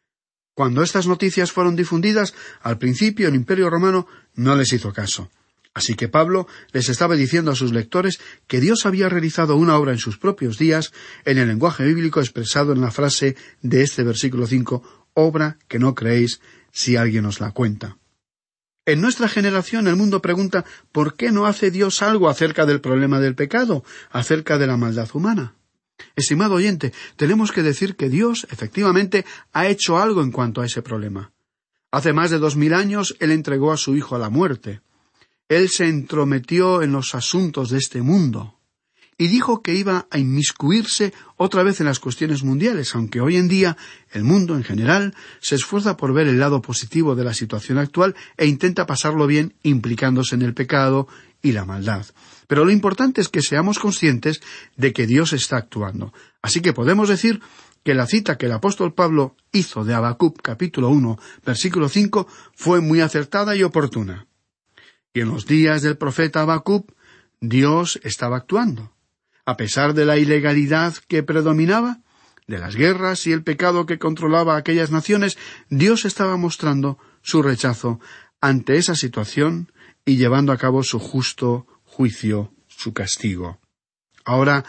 Cuando 0.54 0.82
estas 0.82 1.06
noticias 1.06 1.52
fueron 1.52 1.76
difundidas, 1.76 2.32
al 2.62 2.78
principio 2.78 3.28
el 3.28 3.34
Imperio 3.34 3.68
romano 3.68 4.06
no 4.36 4.56
les 4.56 4.72
hizo 4.72 4.90
caso. 4.94 5.30
Así 5.74 5.94
que 5.94 6.08
Pablo 6.08 6.48
les 6.72 6.88
estaba 6.88 7.14
diciendo 7.14 7.50
a 7.50 7.54
sus 7.54 7.72
lectores 7.72 8.18
que 8.46 8.60
Dios 8.60 8.86
había 8.86 9.08
realizado 9.08 9.56
una 9.56 9.76
obra 9.76 9.92
en 9.92 9.98
sus 9.98 10.18
propios 10.18 10.58
días 10.58 10.92
en 11.24 11.38
el 11.38 11.48
lenguaje 11.48 11.84
bíblico 11.84 12.20
expresado 12.20 12.72
en 12.72 12.80
la 12.80 12.90
frase 12.90 13.36
de 13.62 13.82
este 13.82 14.02
versículo 14.02 14.46
cinco 14.46 14.82
obra 15.14 15.58
que 15.68 15.78
no 15.78 15.94
creéis 15.94 16.40
si 16.72 16.96
alguien 16.96 17.26
os 17.26 17.40
la 17.40 17.52
cuenta. 17.52 17.98
En 18.86 19.00
nuestra 19.00 19.28
generación 19.28 19.86
el 19.86 19.96
mundo 19.96 20.22
pregunta 20.22 20.64
¿por 20.92 21.14
qué 21.14 21.30
no 21.30 21.46
hace 21.46 21.70
Dios 21.70 22.02
algo 22.02 22.28
acerca 22.28 22.64
del 22.66 22.80
problema 22.80 23.20
del 23.20 23.34
pecado, 23.34 23.84
acerca 24.10 24.58
de 24.58 24.66
la 24.66 24.76
maldad 24.76 25.08
humana? 25.12 25.54
Estimado 26.16 26.54
oyente, 26.54 26.92
tenemos 27.16 27.52
que 27.52 27.62
decir 27.62 27.96
que 27.96 28.08
Dios 28.08 28.46
efectivamente 28.50 29.26
ha 29.52 29.66
hecho 29.66 29.98
algo 29.98 30.22
en 30.22 30.32
cuanto 30.32 30.60
a 30.60 30.66
ese 30.66 30.82
problema. 30.82 31.32
Hace 31.90 32.12
más 32.12 32.30
de 32.30 32.38
dos 32.38 32.56
mil 32.56 32.74
años 32.74 33.16
Él 33.20 33.30
entregó 33.30 33.72
a 33.72 33.76
su 33.76 33.96
Hijo 33.96 34.16
a 34.16 34.18
la 34.18 34.30
muerte. 34.30 34.80
Él 35.48 35.68
se 35.68 35.88
entrometió 35.88 36.82
en 36.82 36.92
los 36.92 37.14
asuntos 37.14 37.70
de 37.70 37.78
este 37.78 38.02
mundo 38.02 38.58
y 39.20 39.26
dijo 39.26 39.62
que 39.62 39.74
iba 39.74 40.06
a 40.10 40.18
inmiscuirse 40.18 41.12
otra 41.36 41.64
vez 41.64 41.80
en 41.80 41.86
las 41.86 41.98
cuestiones 41.98 42.44
mundiales, 42.44 42.94
aunque 42.94 43.20
hoy 43.20 43.36
en 43.36 43.48
día 43.48 43.76
el 44.12 44.22
mundo 44.22 44.54
en 44.54 44.62
general 44.62 45.14
se 45.40 45.56
esfuerza 45.56 45.96
por 45.96 46.14
ver 46.14 46.28
el 46.28 46.38
lado 46.38 46.62
positivo 46.62 47.16
de 47.16 47.24
la 47.24 47.34
situación 47.34 47.78
actual 47.78 48.14
e 48.36 48.46
intenta 48.46 48.86
pasarlo 48.86 49.26
bien 49.26 49.54
implicándose 49.64 50.36
en 50.36 50.42
el 50.42 50.54
pecado 50.54 51.08
y 51.42 51.52
la 51.52 51.64
maldad. 51.64 52.06
Pero 52.46 52.64
lo 52.64 52.70
importante 52.70 53.20
es 53.20 53.28
que 53.28 53.42
seamos 53.42 53.80
conscientes 53.80 54.40
de 54.76 54.92
que 54.92 55.06
Dios 55.06 55.32
está 55.32 55.56
actuando. 55.56 56.14
Así 56.40 56.60
que 56.60 56.72
podemos 56.72 57.08
decir 57.08 57.40
que 57.82 57.94
la 57.94 58.06
cita 58.06 58.38
que 58.38 58.46
el 58.46 58.52
apóstol 58.52 58.94
Pablo 58.94 59.34
hizo 59.50 59.84
de 59.84 59.94
Habacuc 59.94 60.40
capítulo 60.42 60.90
1 60.90 61.18
versículo 61.44 61.88
5 61.88 62.28
fue 62.54 62.80
muy 62.80 63.00
acertada 63.00 63.56
y 63.56 63.64
oportuna. 63.64 64.27
Y 65.12 65.20
en 65.20 65.28
los 65.28 65.46
días 65.46 65.82
del 65.82 65.96
profeta 65.96 66.42
Habacuc, 66.42 66.92
Dios 67.40 68.00
estaba 68.02 68.36
actuando. 68.36 68.92
A 69.44 69.56
pesar 69.56 69.94
de 69.94 70.04
la 70.04 70.18
ilegalidad 70.18 70.94
que 71.08 71.22
predominaba, 71.22 72.00
de 72.46 72.58
las 72.58 72.76
guerras 72.76 73.26
y 73.26 73.32
el 73.32 73.42
pecado 73.42 73.86
que 73.86 73.98
controlaba 73.98 74.56
aquellas 74.56 74.90
naciones, 74.90 75.38
Dios 75.68 76.04
estaba 76.04 76.36
mostrando 76.36 76.98
su 77.22 77.42
rechazo 77.42 78.00
ante 78.40 78.76
esa 78.76 78.94
situación 78.94 79.72
y 80.04 80.16
llevando 80.16 80.52
a 80.52 80.56
cabo 80.56 80.82
su 80.82 80.98
justo 80.98 81.66
juicio, 81.84 82.52
su 82.66 82.92
castigo. 82.92 83.60
Ahora, 84.24 84.64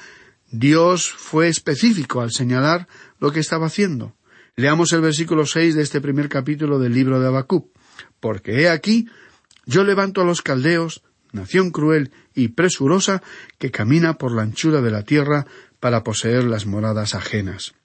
Dios 0.52 1.10
fue 1.10 1.48
específico 1.48 2.22
al 2.22 2.32
señalar 2.32 2.88
lo 3.20 3.32
que 3.32 3.40
estaba 3.40 3.68
haciendo. 3.68 4.16
Leamos 4.56 4.92
el 4.94 5.02
versículo 5.02 5.46
seis 5.46 5.76
de 5.76 5.84
este 5.84 6.02
primer 6.02 6.28
capítulo 6.28 6.80
del 6.80 6.94
libro 6.94 7.20
de 7.20 7.28
Habacuc. 7.28 7.72
Porque 8.20 8.62
he 8.62 8.70
aquí 8.70 9.08
yo 9.70 9.84
levanto 9.84 10.22
a 10.22 10.26
los 10.26 10.42
caldeos, 10.42 11.04
nación 11.32 11.70
cruel 11.70 12.12
y 12.34 12.48
presurosa 12.48 13.22
que 13.60 13.70
camina 13.70 14.16
por 14.16 14.32
la 14.32 14.42
anchura 14.42 14.82
de 14.82 14.90
la 14.90 15.04
tierra 15.04 15.46
para 15.80 16.04
poseer 16.04 16.44
las 16.46 16.66
moradas 16.66 17.14
ajenas. 17.14 17.76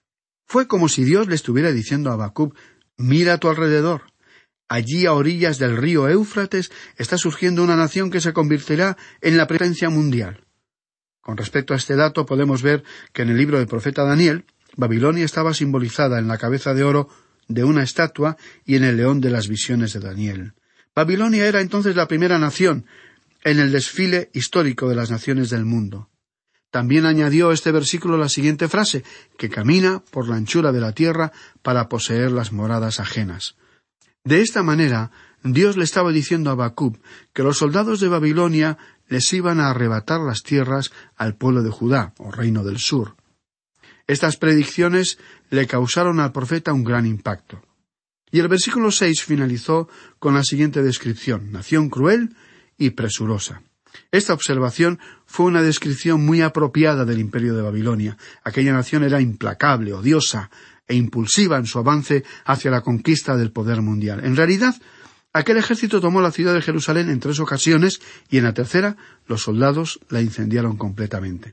Fue 0.47 0.67
como 0.67 0.89
si 0.89 1.05
Dios 1.05 1.29
le 1.29 1.35
estuviera 1.35 1.73
diciendo 1.73 2.09
a 2.09 2.15
Habacuc 2.15 2.57
Mira 2.97 3.35
a 3.35 3.39
tu 3.39 3.49
alrededor. 3.49 4.05
Allí 4.67 5.05
a 5.05 5.13
orillas 5.13 5.59
del 5.59 5.77
río 5.77 6.09
Éufrates 6.09 6.73
está 6.97 7.19
surgiendo 7.19 7.63
una 7.63 7.77
nación 7.77 8.11
que 8.11 8.23
se 8.23 8.33
convertirá 8.33 8.97
en 9.21 9.37
la 9.37 9.47
presencia 9.47 9.91
mundial. 9.91 10.47
Con 11.21 11.37
respecto 11.37 11.75
a 11.75 11.77
este 11.77 11.97
dato 11.97 12.25
podemos 12.25 12.63
ver 12.63 12.83
que 13.13 13.23
en 13.23 13.29
el 13.29 13.37
libro 13.37 13.59
del 13.59 13.67
profeta 13.67 14.05
Daniel, 14.05 14.47
Babilonia 14.75 15.27
estaba 15.27 15.53
simbolizada 15.53 16.19
en 16.19 16.29
la 16.29 16.39
cabeza 16.39 16.73
de 16.73 16.83
oro 16.83 17.11
de 17.47 17.63
una 17.63 17.83
estatua 17.83 18.39
y 18.65 18.77
en 18.77 18.85
el 18.85 18.97
león 18.97 19.21
de 19.21 19.31
las 19.31 19.49
visiones 19.49 19.93
de 19.93 20.01
Daniel. 20.01 20.55
Babilonia 20.95 21.47
era 21.47 21.61
entonces 21.61 21.97
la 21.97 22.07
primera 22.07 22.39
nación 22.39 22.87
en 23.43 23.59
el 23.59 23.73
desfile 23.73 24.31
histórico 24.33 24.89
de 24.89 24.95
las 24.95 25.11
naciones 25.11 25.51
del 25.51 25.65
mundo. 25.65 26.09
También 26.71 27.07
añadió 27.07 27.53
este 27.53 27.71
versículo 27.73 28.17
la 28.17 28.29
siguiente 28.29 28.69
frase, 28.69 29.05
que 29.39 29.49
camina 29.49 30.03
por 30.11 30.29
la 30.29 30.37
anchura 30.37 30.73
de 30.73 30.81
la 30.81 30.93
tierra 30.93 31.33
para 31.63 31.89
poseer 31.89 32.33
las 32.33 32.53
moradas 32.53 33.01
ajenas. 33.01 33.57
De 34.25 34.41
esta 34.41 34.63
manera, 34.63 35.11
Dios 35.45 35.77
le 35.77 35.85
estaba 35.85 36.11
diciendo 36.11 36.51
a 36.51 36.55
Bacub 36.55 36.99
que 37.33 37.43
los 37.43 37.59
soldados 37.59 38.01
de 38.01 38.09
Babilonia 38.09 38.79
les 39.09 39.33
iban 39.35 39.61
a 39.61 39.71
arrebatar 39.71 40.21
las 40.21 40.43
tierras 40.43 40.91
al 41.17 41.37
pueblo 41.37 41.63
de 41.63 41.71
Judá, 41.71 42.15
o 42.19 42.31
reino 42.31 42.65
del 42.65 42.79
sur. 42.79 43.17
Estas 44.07 44.37
predicciones 44.37 45.19
le 45.51 45.67
causaron 45.67 46.21
al 46.21 46.33
profeta 46.33 46.73
un 46.73 46.85
gran 46.85 47.07
impacto. 47.07 47.63
Y 48.35 48.41
el 48.41 48.49
versículo 48.49 48.91
seis 48.91 49.23
finalizó 49.23 49.89
con 50.19 50.35
la 50.35 50.43
siguiente 50.43 50.83
descripción 50.83 51.53
nación 51.53 51.89
cruel 51.89 52.35
y 52.77 52.91
presurosa. 52.91 53.63
Esta 54.11 54.35
observación 54.35 54.99
fue 55.25 55.47
una 55.47 55.63
descripción 55.63 56.27
muy 56.27 56.41
apropiada 56.43 57.05
del 57.05 57.21
imperio 57.21 57.55
de 57.55 57.63
Babilonia. 57.63 58.19
Aquella 58.43 58.73
nación 58.73 59.05
era 59.05 59.21
implacable, 59.21 59.93
odiosa 59.93 60.51
e 60.89 60.97
impulsiva 60.97 61.59
en 61.59 61.67
su 61.67 61.79
avance 61.79 62.25
hacia 62.45 62.73
la 62.73 62.81
conquista 62.81 63.37
del 63.37 63.53
poder 63.53 63.83
mundial. 63.83 64.25
En 64.25 64.35
realidad, 64.35 64.75
aquel 65.33 65.59
ejército 65.59 66.01
tomó 66.01 66.21
la 66.21 66.33
ciudad 66.33 66.55
de 66.55 66.63
Jerusalén 66.63 67.11
en 67.11 67.21
tres 67.21 67.39
ocasiones 67.39 68.01
y 68.31 68.39
en 68.39 68.45
la 68.45 68.53
tercera 68.53 68.97
los 69.29 69.43
soldados 69.43 70.01
la 70.09 70.23
incendiaron 70.23 70.77
completamente. 70.77 71.53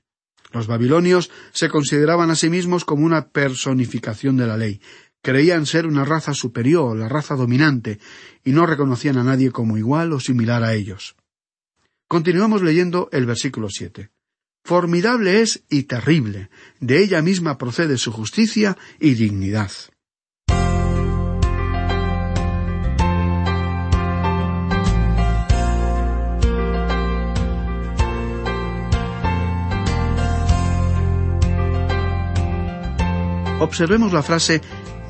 Los 0.51 0.65
babilonios 0.65 1.29
se 1.53 1.69
consideraban 1.69 2.31
a 2.31 2.35
sí 2.35 2.49
mismos 2.49 2.85
como 2.85 3.05
una 3.05 3.29
personificación 3.29 4.35
de 4.35 4.47
la 4.47 4.57
ley, 4.57 4.81
Creían 5.23 5.67
ser 5.67 5.85
una 5.85 6.03
raza 6.03 6.33
superior, 6.33 6.97
la 6.97 7.07
raza 7.07 7.35
dominante, 7.35 7.99
y 8.43 8.51
no 8.51 8.65
reconocían 8.65 9.17
a 9.17 9.23
nadie 9.23 9.51
como 9.51 9.77
igual 9.77 10.13
o 10.13 10.19
similar 10.19 10.63
a 10.63 10.73
ellos. 10.73 11.15
Continuamos 12.07 12.63
leyendo 12.63 13.07
el 13.11 13.27
versículo 13.27 13.69
siete. 13.69 14.09
Formidable 14.63 15.41
es 15.41 15.63
y 15.69 15.83
terrible, 15.83 16.49
de 16.79 17.03
ella 17.03 17.21
misma 17.21 17.57
procede 17.57 17.97
su 17.97 18.11
justicia 18.11 18.77
y 18.99 19.13
dignidad. 19.13 19.71
Observemos 33.61 34.11
la 34.11 34.23
frase 34.23 34.59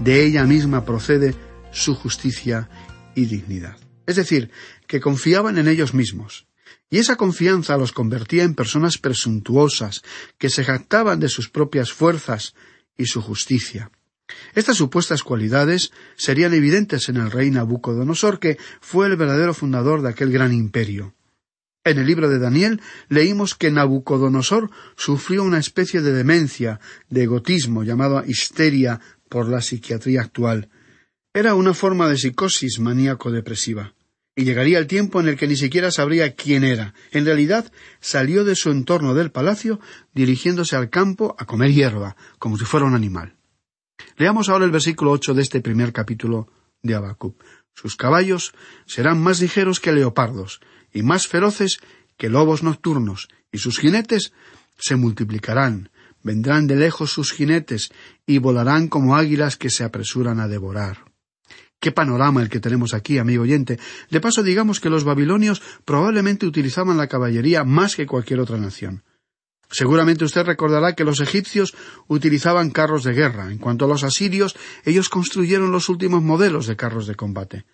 de 0.03 0.25
ella 0.25 0.45
misma 0.45 0.83
procede 0.83 1.35
su 1.71 1.95
justicia 1.95 2.69
y 3.15 3.25
dignidad. 3.25 3.77
Es 4.07 4.15
decir, 4.15 4.51
que 4.87 4.99
confiaban 4.99 5.57
en 5.57 5.67
ellos 5.67 5.93
mismos. 5.93 6.47
Y 6.89 6.97
esa 6.97 7.15
confianza 7.15 7.77
los 7.77 7.91
convertía 7.91 8.43
en 8.43 8.55
personas 8.55 8.97
presuntuosas, 8.97 10.01
que 10.37 10.49
se 10.49 10.63
jactaban 10.63 11.19
de 11.19 11.29
sus 11.29 11.49
propias 11.49 11.91
fuerzas 11.93 12.55
y 12.97 13.05
su 13.05 13.21
justicia. 13.21 13.91
Estas 14.55 14.77
supuestas 14.77 15.23
cualidades 15.23 15.91
serían 16.17 16.53
evidentes 16.53 17.07
en 17.09 17.17
el 17.17 17.31
rey 17.31 17.51
Nabucodonosor, 17.51 18.39
que 18.39 18.57
fue 18.79 19.07
el 19.07 19.17
verdadero 19.17 19.53
fundador 19.53 20.01
de 20.01 20.09
aquel 20.09 20.31
gran 20.31 20.53
imperio. 20.53 21.13
En 21.83 21.97
el 21.97 22.05
libro 22.05 22.29
de 22.29 22.39
Daniel 22.39 22.81
leímos 23.09 23.55
que 23.55 23.71
Nabucodonosor 23.71 24.69
sufrió 24.95 25.43
una 25.43 25.57
especie 25.57 26.01
de 26.01 26.11
demencia, 26.11 26.79
de 27.09 27.23
egotismo, 27.23 27.83
llamada 27.83 28.23
histeria 28.27 28.99
por 29.31 29.47
la 29.47 29.61
psiquiatría 29.61 30.21
actual. 30.21 30.69
Era 31.33 31.55
una 31.55 31.73
forma 31.73 32.09
de 32.09 32.17
psicosis 32.17 32.79
maníaco-depresiva. 32.79 33.93
Y 34.35 34.43
llegaría 34.43 34.77
el 34.77 34.87
tiempo 34.87 35.21
en 35.21 35.29
el 35.29 35.37
que 35.37 35.47
ni 35.47 35.55
siquiera 35.55 35.89
sabría 35.89 36.35
quién 36.35 36.65
era. 36.65 36.93
En 37.11 37.23
realidad, 37.23 37.71
salió 38.01 38.43
de 38.43 38.57
su 38.57 38.71
entorno 38.71 39.13
del 39.13 39.31
palacio 39.31 39.79
dirigiéndose 40.13 40.75
al 40.75 40.89
campo 40.89 41.37
a 41.39 41.45
comer 41.45 41.71
hierba, 41.71 42.17
como 42.39 42.57
si 42.57 42.65
fuera 42.65 42.85
un 42.85 42.93
animal. 42.93 43.37
Leamos 44.17 44.49
ahora 44.49 44.65
el 44.65 44.71
versículo 44.71 45.11
ocho 45.11 45.33
de 45.33 45.43
este 45.43 45.61
primer 45.61 45.93
capítulo 45.93 46.49
de 46.81 46.95
Habacuc. 46.95 47.41
Sus 47.73 47.95
caballos 47.95 48.53
serán 48.85 49.21
más 49.23 49.39
ligeros 49.39 49.79
que 49.79 49.93
leopardos, 49.93 50.59
y 50.93 51.03
más 51.03 51.27
feroces 51.27 51.79
que 52.17 52.27
lobos 52.27 52.63
nocturnos, 52.63 53.29
y 53.49 53.59
sus 53.59 53.79
jinetes 53.79 54.33
se 54.77 54.97
multiplicarán, 54.97 55.89
vendrán 56.23 56.67
de 56.67 56.75
lejos 56.75 57.11
sus 57.11 57.31
jinetes, 57.31 57.91
y 58.25 58.37
volarán 58.37 58.87
como 58.87 59.15
águilas 59.15 59.57
que 59.57 59.69
se 59.69 59.83
apresuran 59.83 60.39
a 60.39 60.47
devorar. 60.47 61.11
Qué 61.79 61.91
panorama 61.91 62.43
el 62.43 62.49
que 62.49 62.59
tenemos 62.59 62.93
aquí, 62.93 63.17
amigo 63.17 63.41
oyente. 63.41 63.79
De 64.11 64.21
paso, 64.21 64.43
digamos 64.43 64.79
que 64.79 64.91
los 64.91 65.03
babilonios 65.03 65.61
probablemente 65.83 66.45
utilizaban 66.45 66.97
la 66.97 67.07
caballería 67.07 67.63
más 67.63 67.95
que 67.95 68.05
cualquier 68.05 68.39
otra 68.39 68.57
nación. 68.57 69.03
Seguramente 69.71 70.25
usted 70.25 70.45
recordará 70.45 70.93
que 70.93 71.05
los 71.05 71.21
egipcios 71.21 71.73
utilizaban 72.07 72.69
carros 72.69 73.03
de 73.03 73.13
guerra. 73.13 73.51
En 73.51 73.57
cuanto 73.57 73.85
a 73.85 73.87
los 73.87 74.03
asirios, 74.03 74.55
ellos 74.85 75.09
construyeron 75.09 75.71
los 75.71 75.89
últimos 75.89 76.21
modelos 76.21 76.67
de 76.67 76.75
carros 76.75 77.07
de 77.07 77.15
combate. 77.15 77.65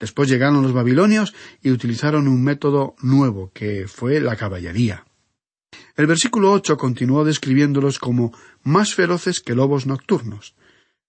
Después 0.00 0.28
llegaron 0.28 0.62
los 0.62 0.72
babilonios 0.72 1.34
y 1.62 1.70
utilizaron 1.70 2.26
un 2.28 2.42
método 2.42 2.96
nuevo, 3.02 3.52
que 3.54 3.86
fue 3.86 4.20
la 4.20 4.36
caballería. 4.36 5.04
El 5.96 6.06
versículo 6.06 6.50
ocho 6.52 6.76
continuó 6.76 7.24
describiéndolos 7.24 7.98
como 7.98 8.36
más 8.62 8.94
feroces 8.94 9.40
que 9.40 9.54
lobos 9.54 9.86
nocturnos. 9.86 10.54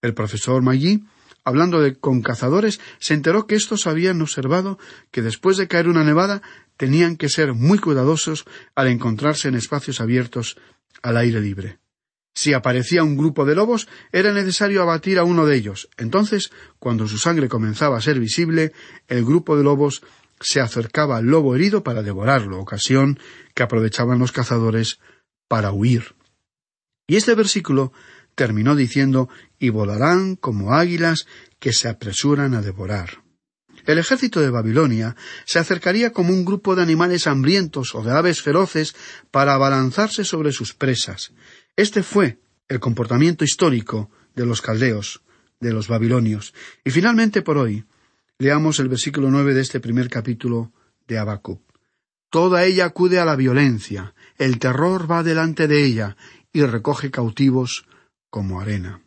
El 0.02 0.14
profesor 0.14 0.62
Maggi, 0.62 1.04
hablando 1.44 1.82
de, 1.82 1.96
con 1.96 2.22
cazadores, 2.22 2.80
se 3.00 3.16
enteró 3.16 3.48
que 3.48 3.56
estos 3.56 3.88
habían 3.88 4.22
observado 4.22 4.78
que 5.10 5.24
después 5.24 5.58
de 5.58 5.68
caer 5.68 5.88
una 5.88 6.04
nevada 6.04 6.44
tenían 6.78 7.18
que 7.18 7.30
ser 7.30 7.54
muy 7.54 7.80
cuidadosos 7.80 8.46
al 8.76 8.88
encontrarse 8.88 9.48
en 9.48 9.56
espacios 9.56 10.02
abiertos 10.02 10.58
al 11.02 11.18
aire 11.18 11.42
libre. 11.42 11.80
Si 12.36 12.54
aparecía 12.54 13.02
un 13.02 13.16
grupo 13.16 13.46
de 13.46 13.56
lobos, 13.56 13.88
era 14.12 14.34
necesario 14.34 14.82
abatir 14.82 15.18
a 15.18 15.24
uno 15.24 15.46
de 15.46 15.56
ellos. 15.56 15.90
Entonces, 15.98 16.52
cuando 16.80 17.08
su 17.08 17.18
sangre 17.18 17.48
comenzaba 17.48 17.98
a 17.98 18.02
ser 18.02 18.20
visible, 18.20 18.74
el 19.08 19.24
grupo 19.24 19.56
de 19.58 19.64
lobos 19.64 20.04
se 20.40 20.60
acercaba 20.60 21.18
al 21.18 21.26
lobo 21.26 21.56
herido 21.56 21.84
para 21.84 22.04
devorarlo, 22.04 22.60
ocasión 22.60 23.20
que 23.54 23.64
aprovechaban 23.64 24.20
los 24.20 24.32
cazadores 24.32 25.00
para 25.48 25.72
huir. 25.72 26.16
Y 27.08 27.16
este 27.16 27.36
versículo 27.36 27.94
terminó 28.36 28.76
diciendo 28.76 29.30
y 29.60 29.70
volarán 29.70 30.36
como 30.36 30.74
águilas 30.74 31.26
que 31.60 31.72
se 31.72 31.88
apresuran 31.88 32.54
a 32.54 32.62
devorar. 32.62 33.24
El 33.86 34.00
ejército 34.00 34.42
de 34.42 34.50
Babilonia 34.50 35.16
se 35.46 35.60
acercaría 35.60 36.12
como 36.12 36.34
un 36.34 36.44
grupo 36.44 36.76
de 36.76 36.82
animales 36.82 37.28
hambrientos 37.28 37.94
o 37.94 38.02
de 38.02 38.12
aves 38.12 38.42
feroces 38.42 38.96
para 39.32 39.54
abalanzarse 39.54 40.24
sobre 40.24 40.52
sus 40.52 40.74
presas. 40.74 41.34
Este 41.76 42.02
fue 42.02 42.40
el 42.68 42.80
comportamiento 42.80 43.44
histórico 43.44 44.10
de 44.34 44.46
los 44.46 44.62
caldeos, 44.62 45.22
de 45.60 45.72
los 45.72 45.88
babilonios. 45.88 46.54
Y 46.84 46.90
finalmente 46.90 47.44
por 47.44 47.58
hoy, 47.58 47.86
leamos 48.38 48.80
el 48.80 48.90
versículo 48.90 49.32
nueve 49.32 49.54
de 49.54 49.62
este 49.62 49.80
primer 49.80 50.10
capítulo 50.10 50.72
de 51.08 51.18
Habacuc. 51.18 51.62
Toda 52.30 52.66
ella 52.66 52.86
acude 52.86 53.20
a 53.20 53.26
la 53.26 53.36
violencia, 53.36 54.14
el 54.38 54.60
terror 54.60 55.10
va 55.10 55.24
delante 55.24 55.68
de 55.68 55.84
ella 55.84 56.18
y 56.52 56.64
recoge 56.64 57.12
cautivos 57.12 57.86
como 58.30 58.60
arena. 58.60 59.02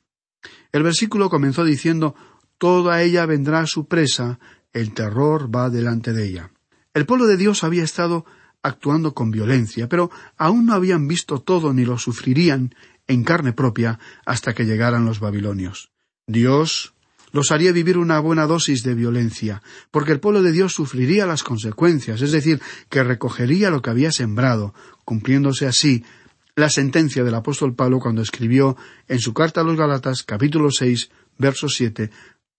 El 0.73 0.83
versículo 0.83 1.29
comenzó 1.29 1.65
diciendo 1.65 2.15
Toda 2.59 3.03
ella 3.03 3.27
vendrá 3.27 3.61
a 3.61 3.67
su 3.67 3.87
presa, 3.87 4.41
el 4.73 4.93
terror 4.93 5.55
va 5.55 5.71
delante 5.71 6.13
de 6.13 6.27
ella. 6.27 6.53
El 6.95 7.07
pueblo 7.07 7.27
de 7.27 7.37
Dios 7.37 7.63
había 7.63 7.85
estado 7.85 8.25
actuando 8.63 9.15
con 9.15 9.31
violencia, 9.31 9.89
pero 9.89 10.11
aún 10.37 10.67
no 10.67 10.75
habían 10.75 11.07
visto 11.07 11.41
todo 11.41 11.73
ni 11.73 11.85
lo 11.85 11.99
sufrirían 11.99 12.75
en 13.07 13.25
carne 13.25 13.53
propia 13.53 14.01
hasta 14.27 14.55
que 14.55 14.65
llegaran 14.65 15.05
los 15.05 15.21
babilonios. 15.21 15.93
Dios 16.27 16.95
los 17.33 17.51
haría 17.51 17.73
vivir 17.73 17.99
una 17.99 18.21
buena 18.21 18.47
dosis 18.47 18.83
de 18.83 18.95
violencia, 18.95 19.63
porque 19.91 20.13
el 20.13 20.21
pueblo 20.21 20.43
de 20.43 20.53
Dios 20.53 20.73
sufriría 20.73 21.27
las 21.27 21.43
consecuencias, 21.43 22.23
es 22.23 22.33
decir, 22.33 22.61
que 22.89 23.05
recogería 23.05 23.71
lo 23.71 23.83
que 23.83 23.91
había 23.91 24.13
sembrado, 24.13 24.75
cumpliéndose 25.05 25.67
así 25.67 26.05
la 26.57 26.71
sentencia 26.71 27.23
del 27.23 27.35
apóstol 27.35 27.75
Pablo 27.75 28.01
cuando 28.01 28.21
escribió 28.21 28.77
en 29.07 29.21
su 29.21 29.33
carta 29.33 29.61
a 29.61 29.65
los 29.65 29.77
Galatas, 29.77 30.25
capítulo 30.25 30.71
seis, 30.71 31.11
verso 31.39 31.69
siete, 31.69 32.11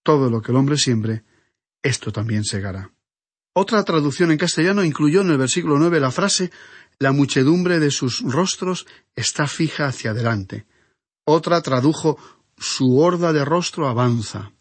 todo 0.02 0.30
lo 0.30 0.40
que 0.40 0.52
el 0.52 0.56
hombre 0.56 0.78
siembre, 0.78 1.24
esto 1.82 2.10
también 2.10 2.44
segará. 2.44 2.90
Otra 3.52 3.82
traducción 3.84 4.30
en 4.30 4.38
castellano 4.38 4.84
incluyó 4.84 5.22
en 5.22 5.30
el 5.30 5.38
versículo 5.38 5.78
nueve 5.78 6.00
la 6.00 6.10
frase 6.10 6.50
La 6.98 7.12
muchedumbre 7.12 7.80
de 7.80 7.90
sus 7.90 8.20
rostros 8.20 8.86
está 9.16 9.46
fija 9.46 9.86
hacia 9.86 10.12
adelante. 10.12 10.66
Otra 11.24 11.60
tradujo 11.60 12.16
Su 12.56 12.98
horda 12.98 13.32
de 13.32 13.44
rostro 13.44 13.88
avanza. 13.88 14.52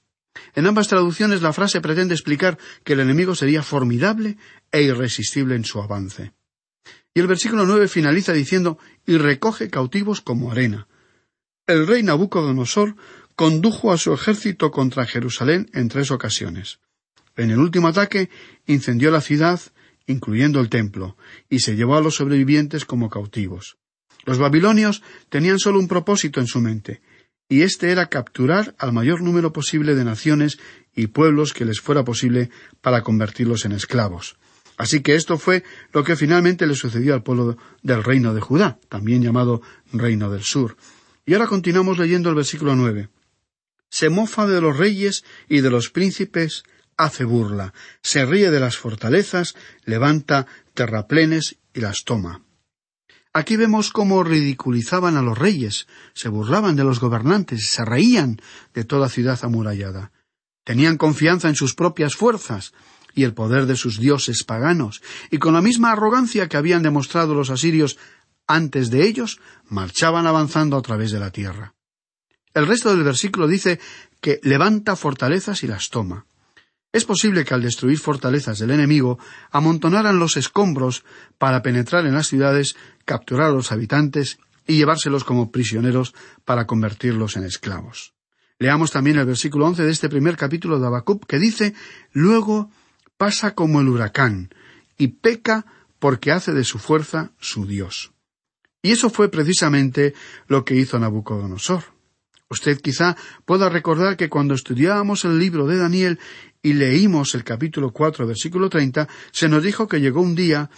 En 0.55 0.67
ambas 0.67 0.87
traducciones 0.87 1.41
la 1.41 1.53
frase 1.53 1.81
pretende 1.81 2.13
explicar 2.13 2.57
que 2.83 2.93
el 2.93 2.99
enemigo 2.99 3.35
sería 3.35 3.63
formidable 3.63 4.37
e 4.71 4.81
irresistible 4.81 5.55
en 5.55 5.65
su 5.65 5.81
avance. 5.81 6.33
Y 7.13 7.19
el 7.19 7.27
versículo 7.27 7.65
nueve 7.65 7.87
finaliza 7.87 8.33
diciendo 8.33 8.77
y 9.05 9.17
recoge 9.17 9.69
cautivos 9.69 10.21
como 10.21 10.51
arena. 10.51 10.87
El 11.67 11.87
rey 11.87 12.03
Nabucodonosor 12.03 12.95
condujo 13.35 13.91
a 13.91 13.97
su 13.97 14.13
ejército 14.13 14.71
contra 14.71 15.05
Jerusalén 15.05 15.69
en 15.73 15.87
tres 15.87 16.11
ocasiones. 16.11 16.79
En 17.35 17.51
el 17.51 17.59
último 17.59 17.87
ataque 17.87 18.29
incendió 18.65 19.11
la 19.11 19.21
ciudad, 19.21 19.61
incluyendo 20.07 20.59
el 20.59 20.69
templo, 20.69 21.15
y 21.49 21.59
se 21.59 21.75
llevó 21.75 21.95
a 21.95 22.01
los 22.01 22.15
sobrevivientes 22.15 22.85
como 22.85 23.09
cautivos. 23.09 23.77
Los 24.25 24.39
babilonios 24.39 25.01
tenían 25.29 25.59
solo 25.59 25.79
un 25.79 25.87
propósito 25.87 26.39
en 26.39 26.47
su 26.47 26.59
mente, 26.59 27.01
y 27.49 27.63
este 27.63 27.91
era 27.91 28.07
capturar 28.07 28.75
al 28.77 28.93
mayor 28.93 29.21
número 29.21 29.51
posible 29.51 29.95
de 29.95 30.05
naciones 30.05 30.59
y 30.95 31.07
pueblos 31.07 31.51
que 31.53 31.65
les 31.65 31.81
fuera 31.81 32.05
posible 32.05 32.51
para 32.81 33.01
convertirlos 33.01 33.65
en 33.65 33.71
esclavos. 33.71 34.37
Así 34.77 35.01
que 35.01 35.15
esto 35.15 35.37
fue 35.37 35.63
lo 35.91 36.05
que 36.05 36.15
finalmente 36.15 36.65
le 36.67 36.75
sucedió 36.75 37.13
al 37.13 37.23
pueblo 37.23 37.57
del 37.81 38.03
reino 38.03 38.33
de 38.33 38.39
Judá, 38.39 38.79
también 38.87 39.21
llamado 39.21 39.61
Reino 39.91 40.29
del 40.31 40.43
Sur. 40.43 40.77
Y 41.25 41.33
ahora 41.33 41.47
continuamos 41.47 41.97
leyendo 41.97 42.29
el 42.29 42.35
versículo 42.35 42.75
nueve. 42.75 43.09
Se 43.89 44.09
mofa 44.09 44.45
de 44.47 44.61
los 44.61 44.77
reyes 44.77 45.25
y 45.49 45.61
de 45.61 45.71
los 45.71 45.89
príncipes 45.89 46.63
hace 46.95 47.23
burla, 47.23 47.73
se 48.01 48.25
ríe 48.25 48.51
de 48.51 48.59
las 48.59 48.77
fortalezas, 48.77 49.55
levanta 49.85 50.47
terraplenes 50.73 51.57
y 51.73 51.81
las 51.81 52.03
toma. 52.03 52.43
Aquí 53.33 53.57
vemos 53.57 53.91
cómo 53.91 54.23
ridiculizaban 54.23 55.15
a 55.15 55.21
los 55.21 55.37
reyes, 55.37 55.87
se 56.13 56.29
burlaban 56.29 56.75
de 56.75 56.83
los 56.83 56.99
gobernantes, 56.99 57.69
se 57.69 57.85
reían 57.85 58.41
de 58.73 58.83
toda 58.85 59.07
ciudad 59.07 59.39
amurallada. 59.43 60.11
Tenían 60.63 60.97
confianza 60.97 61.47
en 61.47 61.55
sus 61.55 61.75
propias 61.75 62.15
fuerzas 62.15 62.73
y 63.13 63.23
el 63.23 63.33
poder 63.33 63.65
de 63.65 63.75
sus 63.75 63.99
dioses 63.99 64.43
paganos, 64.43 65.01
y 65.29 65.37
con 65.37 65.53
la 65.53 65.61
misma 65.61 65.91
arrogancia 65.91 66.47
que 66.47 66.57
habían 66.57 66.83
demostrado 66.83 67.35
los 67.35 67.49
asirios 67.49 67.97
antes 68.47 68.89
de 68.89 69.07
ellos, 69.07 69.39
marchaban 69.67 70.25
avanzando 70.25 70.75
a 70.75 70.81
través 70.81 71.11
de 71.11 71.19
la 71.19 71.31
tierra. 71.31 71.75
El 72.53 72.65
resto 72.65 72.89
del 72.89 73.03
versículo 73.03 73.47
dice 73.47 73.79
que 74.21 74.39
levanta 74.41 74.95
fortalezas 74.95 75.63
y 75.63 75.67
las 75.67 75.89
toma. 75.89 76.25
Es 76.91 77.05
posible 77.05 77.45
que 77.45 77.53
al 77.53 77.61
destruir 77.61 77.99
fortalezas 77.99 78.57
del 78.57 78.71
enemigo 78.71 79.19
amontonaran 79.51 80.17
los 80.17 80.37
escombros 80.37 81.03
para 81.37 81.61
penetrar 81.61 82.07
en 82.07 82.15
las 82.15 82.27
ciudades, 82.27 82.75
capturar 83.09 83.49
a 83.49 83.53
los 83.53 83.71
habitantes 83.71 84.37
y 84.67 84.77
llevárselos 84.77 85.23
como 85.23 85.51
prisioneros 85.51 86.13
para 86.45 86.67
convertirlos 86.67 87.37
en 87.37 87.43
esclavos. 87.43 88.13
Leamos 88.59 88.91
también 88.91 89.17
el 89.17 89.25
versículo 89.25 89.65
once 89.65 89.81
de 89.81 89.89
este 89.89 90.09
primer 90.09 90.37
capítulo 90.37 90.79
de 90.79 90.85
Habacuc 90.85 91.25
que 91.25 91.39
dice 91.39 91.73
Luego 92.11 92.69
pasa 93.17 93.55
como 93.55 93.81
el 93.81 93.89
huracán 93.89 94.53
y 94.95 95.07
peca 95.07 95.65
porque 95.97 96.31
hace 96.31 96.53
de 96.53 96.63
su 96.63 96.77
fuerza 96.77 97.31
su 97.39 97.65
Dios. 97.65 98.11
Y 98.83 98.91
eso 98.91 99.09
fue 99.09 99.31
precisamente 99.31 100.13
lo 100.45 100.63
que 100.63 100.75
hizo 100.75 100.99
Nabucodonosor. 100.99 101.85
Usted 102.47 102.79
quizá 102.79 103.17
pueda 103.43 103.69
recordar 103.69 104.17
que 104.17 104.29
cuando 104.29 104.53
estudiábamos 104.53 105.25
el 105.25 105.39
libro 105.39 105.65
de 105.65 105.77
Daniel 105.77 106.19
y 106.61 106.73
leímos 106.73 107.33
el 107.33 107.43
capítulo 107.43 107.91
cuatro, 107.91 108.27
versículo 108.27 108.69
treinta, 108.69 109.07
se 109.31 109.49
nos 109.49 109.63
dijo 109.63 109.87
que 109.87 109.99
llegó 109.99 110.21
un 110.21 110.35
día 110.35 110.69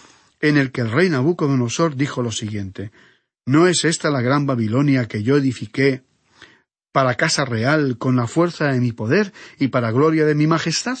en 0.42 0.58
el 0.58 0.72
que 0.72 0.82
el 0.82 0.90
rey 0.90 1.08
Nabucodonosor 1.08 1.96
dijo 1.96 2.22
lo 2.22 2.32
siguiente 2.32 2.92
¿No 3.46 3.66
es 3.66 3.84
esta 3.84 4.10
la 4.10 4.20
gran 4.20 4.46
Babilonia 4.46 5.08
que 5.08 5.22
yo 5.22 5.36
edifiqué 5.36 6.02
para 6.92 7.16
casa 7.16 7.44
real 7.44 7.96
con 7.98 8.14
la 8.14 8.26
fuerza 8.26 8.66
de 8.66 8.80
mi 8.80 8.92
poder 8.92 9.32
y 9.58 9.68
para 9.68 9.90
gloria 9.90 10.26
de 10.26 10.34
mi 10.34 10.46
majestad? 10.46 10.98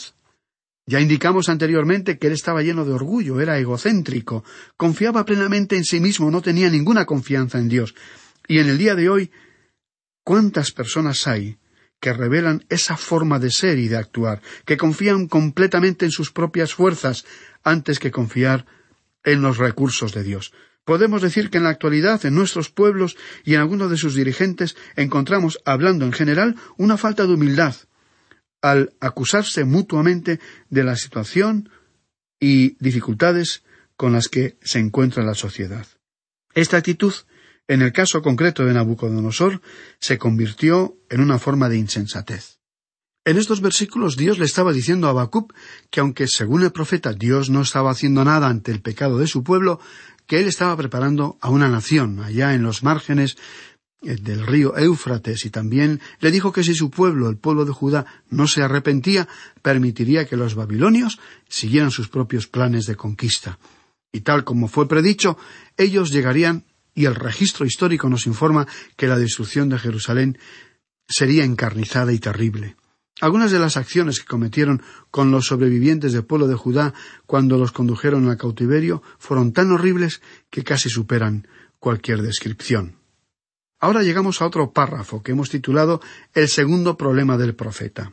Ya 0.86 1.00
indicamos 1.00 1.48
anteriormente 1.48 2.18
que 2.18 2.26
él 2.26 2.32
estaba 2.32 2.62
lleno 2.62 2.84
de 2.84 2.92
orgullo, 2.92 3.40
era 3.40 3.58
egocéntrico, 3.58 4.42
confiaba 4.76 5.24
plenamente 5.24 5.76
en 5.76 5.84
sí 5.84 6.00
mismo, 6.00 6.32
no 6.32 6.42
tenía 6.42 6.68
ninguna 6.68 7.06
confianza 7.06 7.58
en 7.58 7.68
Dios. 7.68 7.94
Y 8.48 8.58
en 8.58 8.68
el 8.68 8.78
día 8.78 8.96
de 8.96 9.08
hoy, 9.08 9.30
¿cuántas 10.24 10.72
personas 10.72 11.28
hay 11.28 11.58
que 12.00 12.12
revelan 12.12 12.64
esa 12.68 12.96
forma 12.96 13.38
de 13.38 13.52
ser 13.52 13.78
y 13.78 13.86
de 13.86 13.96
actuar, 13.96 14.42
que 14.64 14.76
confían 14.76 15.28
completamente 15.28 16.04
en 16.04 16.10
sus 16.10 16.32
propias 16.32 16.74
fuerzas 16.74 17.24
antes 17.62 18.00
que 18.00 18.10
confiar 18.10 18.66
en 18.66 18.81
los 19.24 19.58
recursos 19.58 20.12
de 20.12 20.22
Dios? 20.22 20.52
Podemos 20.84 21.22
decir 21.22 21.50
que 21.50 21.58
en 21.58 21.64
la 21.64 21.70
actualidad 21.70 22.24
en 22.26 22.34
nuestros 22.34 22.70
pueblos 22.70 23.16
y 23.44 23.54
en 23.54 23.60
algunos 23.60 23.90
de 23.90 23.96
sus 23.96 24.14
dirigentes 24.14 24.76
encontramos, 24.96 25.60
hablando 25.64 26.04
en 26.04 26.12
general, 26.12 26.56
una 26.76 26.96
falta 26.96 27.26
de 27.26 27.34
humildad, 27.34 27.76
al 28.60 28.92
acusarse 29.00 29.64
mutuamente 29.64 30.40
de 30.70 30.84
la 30.84 30.96
situación 30.96 31.68
y 32.40 32.76
dificultades 32.84 33.62
con 33.96 34.12
las 34.12 34.28
que 34.28 34.56
se 34.62 34.80
encuentra 34.80 35.22
la 35.22 35.34
sociedad. 35.34 35.86
Esta 36.54 36.78
actitud, 36.78 37.14
en 37.68 37.82
el 37.82 37.92
caso 37.92 38.20
concreto 38.20 38.64
de 38.64 38.74
Nabucodonosor, 38.74 39.60
se 40.00 40.18
convirtió 40.18 40.96
en 41.08 41.20
una 41.20 41.38
forma 41.38 41.68
de 41.68 41.78
insensatez. 41.78 42.61
En 43.24 43.36
estos 43.36 43.60
versículos 43.60 44.16
Dios 44.16 44.40
le 44.40 44.44
estaba 44.44 44.72
diciendo 44.72 45.06
a 45.06 45.10
Habacuc 45.10 45.54
que 45.90 46.00
aunque 46.00 46.26
según 46.26 46.64
el 46.64 46.72
profeta 46.72 47.12
Dios 47.12 47.50
no 47.50 47.62
estaba 47.62 47.92
haciendo 47.92 48.24
nada 48.24 48.48
ante 48.48 48.72
el 48.72 48.80
pecado 48.80 49.18
de 49.18 49.28
su 49.28 49.44
pueblo, 49.44 49.78
que 50.26 50.40
él 50.40 50.48
estaba 50.48 50.76
preparando 50.76 51.38
a 51.40 51.48
una 51.48 51.68
nación 51.68 52.18
allá 52.18 52.54
en 52.54 52.62
los 52.62 52.82
márgenes 52.82 53.36
eh, 54.02 54.16
del 54.16 54.44
río 54.44 54.76
Éufrates 54.76 55.44
y 55.44 55.50
también 55.50 56.00
le 56.18 56.32
dijo 56.32 56.50
que 56.50 56.64
si 56.64 56.74
su 56.74 56.90
pueblo, 56.90 57.28
el 57.28 57.36
pueblo 57.36 57.64
de 57.64 57.72
Judá, 57.72 58.06
no 58.28 58.48
se 58.48 58.62
arrepentía, 58.62 59.28
permitiría 59.62 60.26
que 60.26 60.36
los 60.36 60.56
babilonios 60.56 61.20
siguieran 61.48 61.92
sus 61.92 62.08
propios 62.08 62.48
planes 62.48 62.86
de 62.86 62.96
conquista. 62.96 63.60
Y 64.10 64.22
tal 64.22 64.42
como 64.42 64.66
fue 64.66 64.88
predicho, 64.88 65.38
ellos 65.76 66.10
llegarían 66.10 66.64
y 66.92 67.04
el 67.04 67.14
registro 67.14 67.66
histórico 67.66 68.08
nos 68.08 68.26
informa 68.26 68.66
que 68.96 69.06
la 69.06 69.16
destrucción 69.16 69.68
de 69.68 69.78
Jerusalén 69.78 70.38
sería 71.08 71.44
encarnizada 71.44 72.12
y 72.12 72.18
terrible. 72.18 72.76
Algunas 73.22 73.52
de 73.52 73.60
las 73.60 73.76
acciones 73.76 74.18
que 74.18 74.26
cometieron 74.26 74.82
con 75.12 75.30
los 75.30 75.46
sobrevivientes 75.46 76.12
del 76.12 76.24
pueblo 76.24 76.48
de 76.48 76.56
Judá 76.56 76.92
cuando 77.24 77.56
los 77.56 77.70
condujeron 77.70 78.28
al 78.28 78.36
cautiverio 78.36 79.00
fueron 79.16 79.52
tan 79.52 79.70
horribles 79.70 80.20
que 80.50 80.64
casi 80.64 80.90
superan 80.90 81.46
cualquier 81.78 82.20
descripción. 82.20 82.96
Ahora 83.78 84.02
llegamos 84.02 84.42
a 84.42 84.46
otro 84.46 84.72
párrafo 84.72 85.22
que 85.22 85.30
hemos 85.30 85.50
titulado 85.50 86.00
El 86.34 86.48
segundo 86.48 86.96
problema 86.96 87.38
del 87.38 87.54
profeta. 87.54 88.12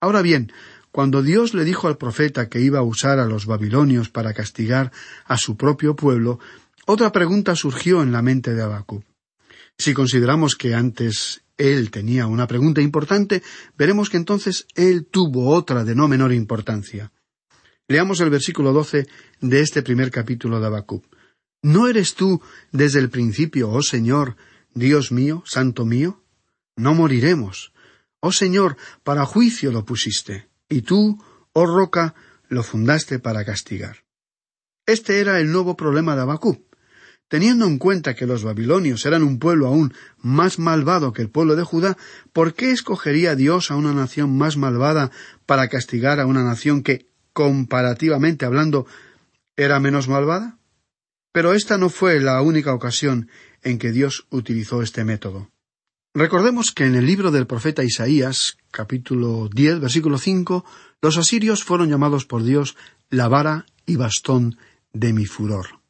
Ahora 0.00 0.22
bien, 0.22 0.50
cuando 0.92 1.22
Dios 1.22 1.52
le 1.52 1.64
dijo 1.64 1.86
al 1.86 1.98
profeta 1.98 2.48
que 2.48 2.62
iba 2.62 2.78
a 2.78 2.84
usar 2.84 3.18
a 3.18 3.26
los 3.26 3.44
babilonios 3.44 4.08
para 4.08 4.32
castigar 4.32 4.92
a 5.26 5.36
su 5.36 5.58
propio 5.58 5.94
pueblo, 5.94 6.38
otra 6.86 7.12
pregunta 7.12 7.54
surgió 7.54 8.02
en 8.02 8.12
la 8.12 8.22
mente 8.22 8.54
de 8.54 8.62
Habacuc. 8.62 9.04
Si 9.76 9.92
consideramos 9.92 10.56
que 10.56 10.74
antes 10.74 11.42
él 11.70 11.90
tenía 11.90 12.26
una 12.26 12.46
pregunta 12.46 12.80
importante, 12.80 13.42
veremos 13.76 14.10
que 14.10 14.16
entonces 14.16 14.66
él 14.74 15.06
tuvo 15.06 15.50
otra 15.54 15.84
de 15.84 15.94
no 15.94 16.08
menor 16.08 16.32
importancia. 16.32 17.12
Leamos 17.88 18.20
el 18.20 18.30
versículo 18.30 18.72
doce 18.72 19.06
de 19.40 19.60
este 19.60 19.82
primer 19.82 20.10
capítulo 20.10 20.60
de 20.60 20.66
Habacuc. 20.66 21.04
¿No 21.62 21.88
eres 21.88 22.14
tú 22.14 22.40
desde 22.72 22.98
el 22.98 23.10
principio, 23.10 23.70
oh 23.70 23.82
Señor, 23.82 24.36
Dios 24.74 25.12
mío, 25.12 25.42
santo 25.46 25.84
mío, 25.84 26.22
no 26.76 26.94
moriremos. 26.94 27.72
Oh 28.20 28.32
Señor, 28.32 28.76
para 29.02 29.26
juicio 29.26 29.72
lo 29.72 29.84
pusiste, 29.84 30.48
y 30.68 30.82
tú, 30.82 31.22
oh 31.52 31.66
roca, 31.66 32.14
lo 32.48 32.62
fundaste 32.62 33.18
para 33.18 33.44
castigar. 33.44 34.04
Este 34.86 35.20
era 35.20 35.38
el 35.38 35.52
nuevo 35.52 35.76
problema 35.76 36.16
de 36.16 36.22
Abacú. 36.22 36.66
Teniendo 37.32 37.64
en 37.64 37.78
cuenta 37.78 38.14
que 38.14 38.26
los 38.26 38.44
babilonios 38.44 39.06
eran 39.06 39.22
un 39.22 39.38
pueblo 39.38 39.66
aún 39.66 39.94
más 40.20 40.58
malvado 40.58 41.14
que 41.14 41.22
el 41.22 41.30
pueblo 41.30 41.56
de 41.56 41.62
Judá, 41.62 41.96
¿por 42.34 42.52
qué 42.52 42.72
escogería 42.72 43.34
Dios 43.34 43.70
a 43.70 43.76
una 43.76 43.94
nación 43.94 44.36
más 44.36 44.58
malvada 44.58 45.10
para 45.46 45.68
castigar 45.68 46.20
a 46.20 46.26
una 46.26 46.44
nación 46.44 46.82
que, 46.82 47.06
comparativamente 47.32 48.44
hablando, 48.44 48.86
era 49.56 49.80
menos 49.80 50.08
malvada? 50.08 50.58
Pero 51.32 51.54
esta 51.54 51.78
no 51.78 51.88
fue 51.88 52.20
la 52.20 52.42
única 52.42 52.74
ocasión 52.74 53.30
en 53.62 53.78
que 53.78 53.92
Dios 53.92 54.26
utilizó 54.28 54.82
este 54.82 55.02
método. 55.02 55.48
Recordemos 56.12 56.70
que 56.70 56.84
en 56.84 56.96
el 56.96 57.06
libro 57.06 57.30
del 57.30 57.46
profeta 57.46 57.82
Isaías, 57.82 58.58
capítulo 58.70 59.48
10, 59.48 59.80
versículo 59.80 60.18
5, 60.18 60.66
los 61.00 61.16
asirios 61.16 61.64
fueron 61.64 61.88
llamados 61.88 62.26
por 62.26 62.44
Dios 62.44 62.76
la 63.08 63.28
vara 63.28 63.64
y 63.86 63.96
bastón 63.96 64.58
de 64.92 65.14
mi 65.14 65.24
furor. 65.24 65.81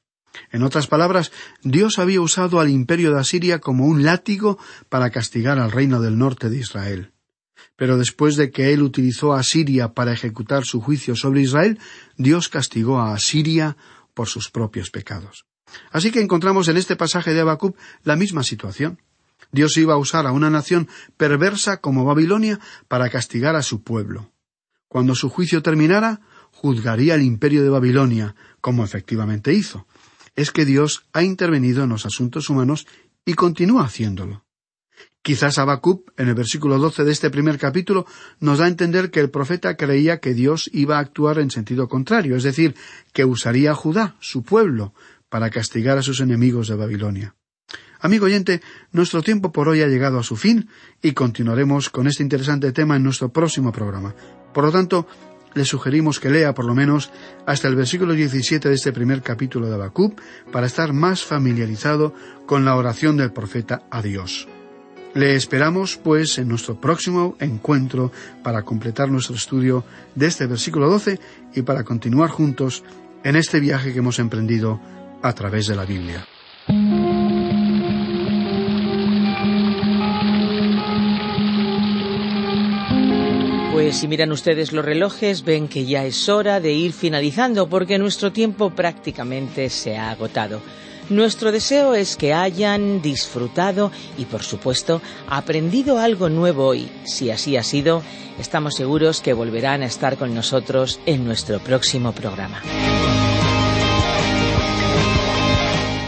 En 0.50 0.62
otras 0.62 0.86
palabras, 0.86 1.32
Dios 1.62 1.98
había 1.98 2.20
usado 2.20 2.60
al 2.60 2.70
imperio 2.70 3.12
de 3.12 3.20
Asiria 3.20 3.58
como 3.58 3.86
un 3.86 4.02
látigo 4.02 4.58
para 4.88 5.10
castigar 5.10 5.58
al 5.58 5.70
reino 5.70 6.00
del 6.00 6.18
norte 6.18 6.48
de 6.48 6.58
Israel. 6.58 7.12
Pero 7.76 7.98
después 7.98 8.36
de 8.36 8.50
que 8.50 8.72
él 8.72 8.82
utilizó 8.82 9.32
a 9.34 9.40
Asiria 9.40 9.92
para 9.92 10.12
ejecutar 10.12 10.64
su 10.64 10.80
juicio 10.80 11.16
sobre 11.16 11.42
Israel, 11.42 11.78
Dios 12.16 12.48
castigó 12.48 13.00
a 13.00 13.14
Asiria 13.14 13.76
por 14.14 14.28
sus 14.28 14.50
propios 14.50 14.90
pecados. 14.90 15.46
Así 15.90 16.10
que 16.10 16.20
encontramos 16.20 16.68
en 16.68 16.76
este 16.76 16.96
pasaje 16.96 17.32
de 17.32 17.40
Habacuc 17.40 17.76
la 18.04 18.16
misma 18.16 18.42
situación. 18.42 19.00
Dios 19.52 19.76
iba 19.76 19.94
a 19.94 19.98
usar 19.98 20.26
a 20.26 20.32
una 20.32 20.50
nación 20.50 20.88
perversa 21.16 21.78
como 21.78 22.04
Babilonia 22.04 22.60
para 22.88 23.10
castigar 23.10 23.56
a 23.56 23.62
su 23.62 23.82
pueblo. 23.82 24.30
Cuando 24.88 25.14
su 25.14 25.30
juicio 25.30 25.62
terminara, 25.62 26.20
juzgaría 26.50 27.14
el 27.14 27.22
imperio 27.22 27.62
de 27.62 27.70
Babilonia, 27.70 28.34
como 28.60 28.84
efectivamente 28.84 29.52
hizo. 29.52 29.86
Es 30.34 30.50
que 30.50 30.64
Dios 30.64 31.04
ha 31.12 31.22
intervenido 31.22 31.84
en 31.84 31.90
los 31.90 32.06
asuntos 32.06 32.48
humanos 32.48 32.86
y 33.24 33.34
continúa 33.34 33.84
haciéndolo. 33.84 34.44
Quizás 35.22 35.58
Habacuc, 35.58 36.10
en 36.16 36.28
el 36.28 36.34
versículo 36.34 36.78
doce 36.78 37.04
de 37.04 37.12
este 37.12 37.30
primer 37.30 37.56
capítulo, 37.56 38.06
nos 38.40 38.58
da 38.58 38.64
a 38.64 38.68
entender 38.68 39.10
que 39.10 39.20
el 39.20 39.30
profeta 39.30 39.76
creía 39.76 40.18
que 40.18 40.34
Dios 40.34 40.68
iba 40.72 40.96
a 40.96 41.00
actuar 41.00 41.38
en 41.38 41.50
sentido 41.50 41.88
contrario, 41.88 42.36
es 42.36 42.42
decir, 42.42 42.74
que 43.12 43.24
usaría 43.24 43.70
a 43.70 43.74
Judá, 43.76 44.16
su 44.18 44.42
pueblo, 44.42 44.94
para 45.28 45.50
castigar 45.50 45.96
a 45.96 46.02
sus 46.02 46.20
enemigos 46.20 46.66
de 46.66 46.74
Babilonia. 46.74 47.36
Amigo 48.00 48.26
oyente, 48.26 48.60
nuestro 48.90 49.22
tiempo 49.22 49.52
por 49.52 49.68
hoy 49.68 49.80
ha 49.80 49.86
llegado 49.86 50.18
a 50.18 50.24
su 50.24 50.34
fin 50.34 50.68
y 51.00 51.12
continuaremos 51.12 51.88
con 51.88 52.08
este 52.08 52.24
interesante 52.24 52.72
tema 52.72 52.96
en 52.96 53.04
nuestro 53.04 53.32
próximo 53.32 53.70
programa. 53.70 54.12
Por 54.52 54.64
lo 54.64 54.72
tanto, 54.72 55.06
le 55.54 55.64
sugerimos 55.64 56.20
que 56.20 56.30
lea 56.30 56.54
por 56.54 56.64
lo 56.64 56.74
menos 56.74 57.10
hasta 57.46 57.68
el 57.68 57.76
versículo 57.76 58.14
17 58.14 58.68
de 58.68 58.74
este 58.74 58.92
primer 58.92 59.22
capítulo 59.22 59.68
de 59.68 59.74
Habacuc 59.74 60.20
para 60.50 60.66
estar 60.66 60.92
más 60.92 61.22
familiarizado 61.22 62.14
con 62.46 62.64
la 62.64 62.76
oración 62.76 63.16
del 63.16 63.32
profeta 63.32 63.82
a 63.90 64.02
Dios. 64.02 64.48
Le 65.14 65.36
esperamos, 65.36 65.98
pues, 65.98 66.38
en 66.38 66.48
nuestro 66.48 66.80
próximo 66.80 67.36
encuentro 67.38 68.10
para 68.42 68.62
completar 68.62 69.10
nuestro 69.10 69.36
estudio 69.36 69.84
de 70.14 70.26
este 70.26 70.46
versículo 70.46 70.88
12 70.88 71.20
y 71.54 71.62
para 71.62 71.84
continuar 71.84 72.30
juntos 72.30 72.82
en 73.22 73.36
este 73.36 73.60
viaje 73.60 73.92
que 73.92 73.98
hemos 73.98 74.18
emprendido 74.18 74.80
a 75.22 75.32
través 75.34 75.66
de 75.66 75.76
la 75.76 75.84
Biblia. 75.84 76.26
Pues 83.72 83.96
si 83.96 84.06
miran 84.06 84.32
ustedes 84.32 84.72
los 84.72 84.84
relojes, 84.84 85.44
ven 85.44 85.66
que 85.66 85.86
ya 85.86 86.04
es 86.04 86.28
hora 86.28 86.60
de 86.60 86.72
ir 86.72 86.92
finalizando 86.92 87.70
porque 87.70 87.98
nuestro 87.98 88.30
tiempo 88.30 88.68
prácticamente 88.68 89.70
se 89.70 89.96
ha 89.96 90.10
agotado. 90.10 90.60
Nuestro 91.08 91.50
deseo 91.50 91.94
es 91.94 92.16
que 92.16 92.34
hayan 92.34 93.00
disfrutado 93.00 93.90
y, 94.18 94.26
por 94.26 94.42
supuesto, 94.42 95.00
aprendido 95.26 95.98
algo 95.98 96.28
nuevo 96.28 96.66
hoy. 96.66 96.88
Si 97.04 97.30
así 97.30 97.56
ha 97.56 97.62
sido, 97.62 98.02
estamos 98.38 98.74
seguros 98.74 99.22
que 99.22 99.32
volverán 99.32 99.82
a 99.82 99.86
estar 99.86 100.18
con 100.18 100.34
nosotros 100.34 101.00
en 101.06 101.24
nuestro 101.24 101.58
próximo 101.58 102.12
programa. 102.12 102.60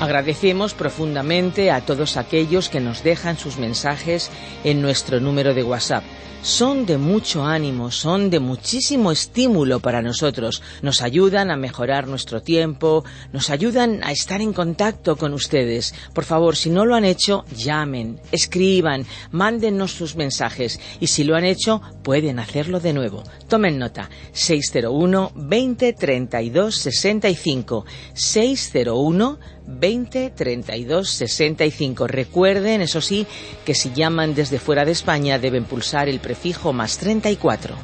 Agradecemos 0.04 0.74
profundamente 0.74 1.70
a 1.70 1.80
todos 1.80 2.18
aquellos 2.18 2.68
que 2.68 2.78
nos 2.78 3.02
dejan 3.02 3.38
sus 3.38 3.56
mensajes 3.56 4.30
en 4.62 4.82
nuestro 4.82 5.18
número 5.18 5.54
de 5.54 5.62
WhatsApp 5.62 6.04
son 6.44 6.84
de 6.84 6.98
mucho 6.98 7.42
ánimo, 7.46 7.90
son 7.90 8.28
de 8.28 8.38
muchísimo 8.38 9.10
estímulo 9.10 9.80
para 9.80 10.02
nosotros. 10.02 10.62
Nos 10.82 11.00
ayudan 11.00 11.50
a 11.50 11.56
mejorar 11.56 12.06
nuestro 12.06 12.42
tiempo, 12.42 13.02
nos 13.32 13.48
ayudan 13.48 14.04
a 14.04 14.12
estar 14.12 14.42
en 14.42 14.52
contacto 14.52 15.16
con 15.16 15.32
ustedes. 15.32 15.94
Por 16.12 16.24
favor, 16.24 16.54
si 16.54 16.68
no 16.68 16.84
lo 16.84 16.96
han 16.96 17.06
hecho, 17.06 17.46
llamen, 17.56 18.20
escriban, 18.30 19.06
mándennos 19.30 19.92
sus 19.92 20.16
mensajes 20.16 20.80
y 21.00 21.06
si 21.06 21.24
lo 21.24 21.34
han 21.34 21.46
hecho, 21.46 21.80
pueden 22.02 22.38
hacerlo 22.38 22.78
de 22.78 22.92
nuevo. 22.92 23.22
Tomen 23.48 23.78
nota. 23.78 24.10
601 24.32 25.32
20 25.34 25.92
32 25.94 26.76
65 26.76 27.86
601 28.12 29.38
20 29.66 30.30
32 30.30 31.08
65. 31.10 32.06
Recuerden, 32.06 32.80
eso 32.80 33.00
sí, 33.00 33.26
que 33.64 33.74
si 33.74 33.92
llaman 33.92 34.34
desde 34.34 34.58
fuera 34.58 34.84
de 34.84 34.92
España 34.92 35.38
deben 35.38 35.64
pulsar 35.64 36.08
el 36.08 36.20
prefijo 36.20 36.72
más 36.72 36.98
34. 36.98 37.76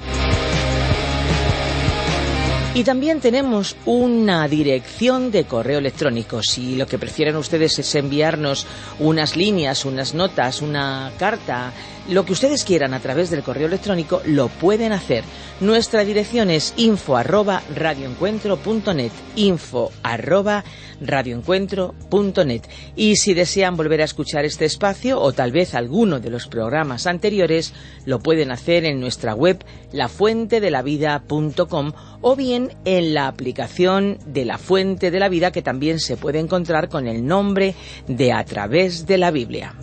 Y 2.72 2.84
también 2.84 3.20
tenemos 3.20 3.74
una 3.84 4.46
dirección 4.46 5.32
de 5.32 5.44
correo 5.44 5.80
electrónico. 5.80 6.40
Si 6.40 6.76
lo 6.76 6.86
que 6.86 7.00
prefieren 7.00 7.34
ustedes 7.34 7.76
es 7.80 7.94
enviarnos 7.96 8.64
unas 9.00 9.36
líneas, 9.36 9.84
unas 9.84 10.14
notas, 10.14 10.62
una 10.62 11.10
carta, 11.18 11.72
lo 12.10 12.24
que 12.24 12.32
ustedes 12.32 12.64
quieran 12.64 12.92
a 12.92 13.00
través 13.00 13.30
del 13.30 13.42
correo 13.42 13.68
electrónico, 13.68 14.20
lo 14.26 14.48
pueden 14.48 14.92
hacer. 14.92 15.24
Nuestra 15.60 16.04
dirección 16.04 16.50
es 16.50 16.74
info 16.76 17.16
arroba 17.16 17.62
radioencuentro.net, 17.74 19.12
info 19.36 19.90
arroba. 20.02 20.64
Y 22.94 23.16
si 23.16 23.34
desean 23.34 23.76
volver 23.76 24.02
a 24.02 24.04
escuchar 24.04 24.44
este 24.44 24.66
espacio 24.66 25.20
o 25.20 25.32
tal 25.32 25.50
vez 25.50 25.74
alguno 25.74 26.20
de 26.20 26.28
los 26.28 26.46
programas 26.46 27.06
anteriores, 27.06 27.72
lo 28.04 28.20
pueden 28.20 28.50
hacer 28.50 28.84
en 28.84 29.00
nuestra 29.00 29.34
web 29.34 29.64
lafuentedelavida.com 29.92 31.92
o 32.20 32.36
bien 32.36 32.74
en 32.84 33.14
la 33.14 33.28
aplicación 33.28 34.18
de 34.26 34.44
la 34.44 34.58
Fuente 34.58 35.10
de 35.10 35.20
la 35.20 35.30
Vida 35.30 35.52
que 35.52 35.62
también 35.62 36.00
se 36.00 36.18
puede 36.18 36.38
encontrar 36.38 36.90
con 36.90 37.06
el 37.06 37.26
nombre 37.26 37.74
de 38.06 38.32
A 38.32 38.44
través 38.44 39.06
de 39.06 39.16
la 39.16 39.30
Biblia. 39.30 39.74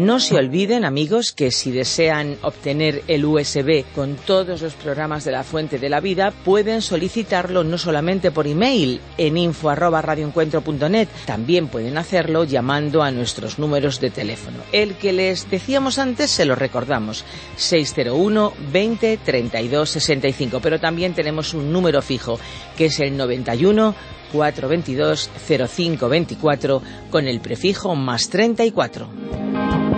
No 0.00 0.18
se 0.18 0.34
olviden, 0.34 0.86
amigos, 0.86 1.30
que 1.32 1.50
si 1.50 1.72
desean 1.72 2.38
obtener 2.40 3.02
el 3.06 3.22
USB 3.22 3.84
con 3.94 4.16
todos 4.16 4.62
los 4.62 4.72
programas 4.72 5.26
de 5.26 5.32
la 5.32 5.44
Fuente 5.44 5.78
de 5.78 5.90
la 5.90 6.00
Vida, 6.00 6.32
pueden 6.42 6.80
solicitarlo 6.80 7.64
no 7.64 7.76
solamente 7.76 8.30
por 8.30 8.46
email 8.46 9.02
en 9.18 9.36
info@radioencuentro.net, 9.36 11.06
también 11.26 11.68
pueden 11.68 11.98
hacerlo 11.98 12.44
llamando 12.44 13.02
a 13.02 13.10
nuestros 13.10 13.58
números 13.58 14.00
de 14.00 14.08
teléfono. 14.08 14.56
El 14.72 14.94
que 14.94 15.12
les 15.12 15.50
decíamos 15.50 15.98
antes 15.98 16.30
se 16.30 16.46
lo 16.46 16.54
recordamos, 16.54 17.26
601 17.56 18.54
20 18.72 19.18
32 19.18 19.90
65, 19.90 20.60
pero 20.62 20.80
también 20.80 21.12
tenemos 21.12 21.52
un 21.52 21.70
número 21.70 22.00
fijo 22.00 22.40
que 22.74 22.86
es 22.86 23.00
el 23.00 23.18
91 23.18 23.94
422 24.32 25.28
0524 25.46 26.82
con 27.10 27.28
el 27.28 27.40
prefijo 27.40 27.94
más 27.94 28.30
34. 28.30 29.89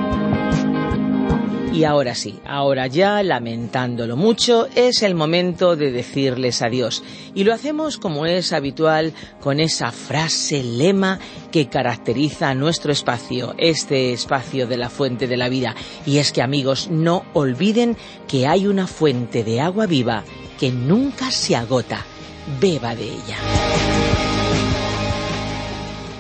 Y 1.73 1.85
ahora 1.85 2.15
sí, 2.15 2.39
ahora 2.45 2.87
ya, 2.87 3.23
lamentándolo 3.23 4.15
mucho, 4.15 4.69
es 4.75 5.03
el 5.03 5.15
momento 5.15 5.75
de 5.75 5.91
decirles 5.91 6.61
adiós. 6.61 7.03
Y 7.35 7.45
lo 7.45 7.55
hacemos 7.55 7.97
como 7.97 8.27
es 8.27 8.53
habitual 8.53 9.15
con 9.41 9.59
esa 9.59 9.91
frase 9.91 10.63
lema 10.63 11.19
que 11.51 11.69
caracteriza 11.71 12.51
a 12.51 12.55
nuestro 12.55 12.93
espacio, 12.93 13.55
este 13.57 14.13
espacio 14.13 14.67
de 14.67 14.77
la 14.77 14.91
fuente 14.91 15.27
de 15.27 15.39
la 15.39 15.49
vida. 15.49 15.75
Y 16.05 16.19
es 16.19 16.31
que 16.31 16.43
amigos, 16.43 16.91
no 16.91 17.25
olviden 17.33 17.97
que 18.29 18.47
hay 18.47 18.67
una 18.67 18.87
fuente 18.87 19.43
de 19.43 19.63
agua 19.63 19.87
viva 19.87 20.25
que 20.61 20.71
nunca 20.71 21.31
se 21.31 21.57
agota. 21.57 22.05
Beba 22.61 22.95
de 22.95 23.05
ella. 23.05 23.39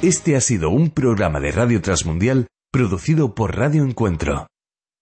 Este 0.00 0.34
ha 0.34 0.40
sido 0.40 0.70
un 0.70 0.88
programa 0.90 1.40
de 1.40 1.52
Radio 1.52 1.82
Transmundial 1.82 2.46
producido 2.72 3.34
por 3.34 3.54
Radio 3.54 3.84
Encuentro. 3.84 4.46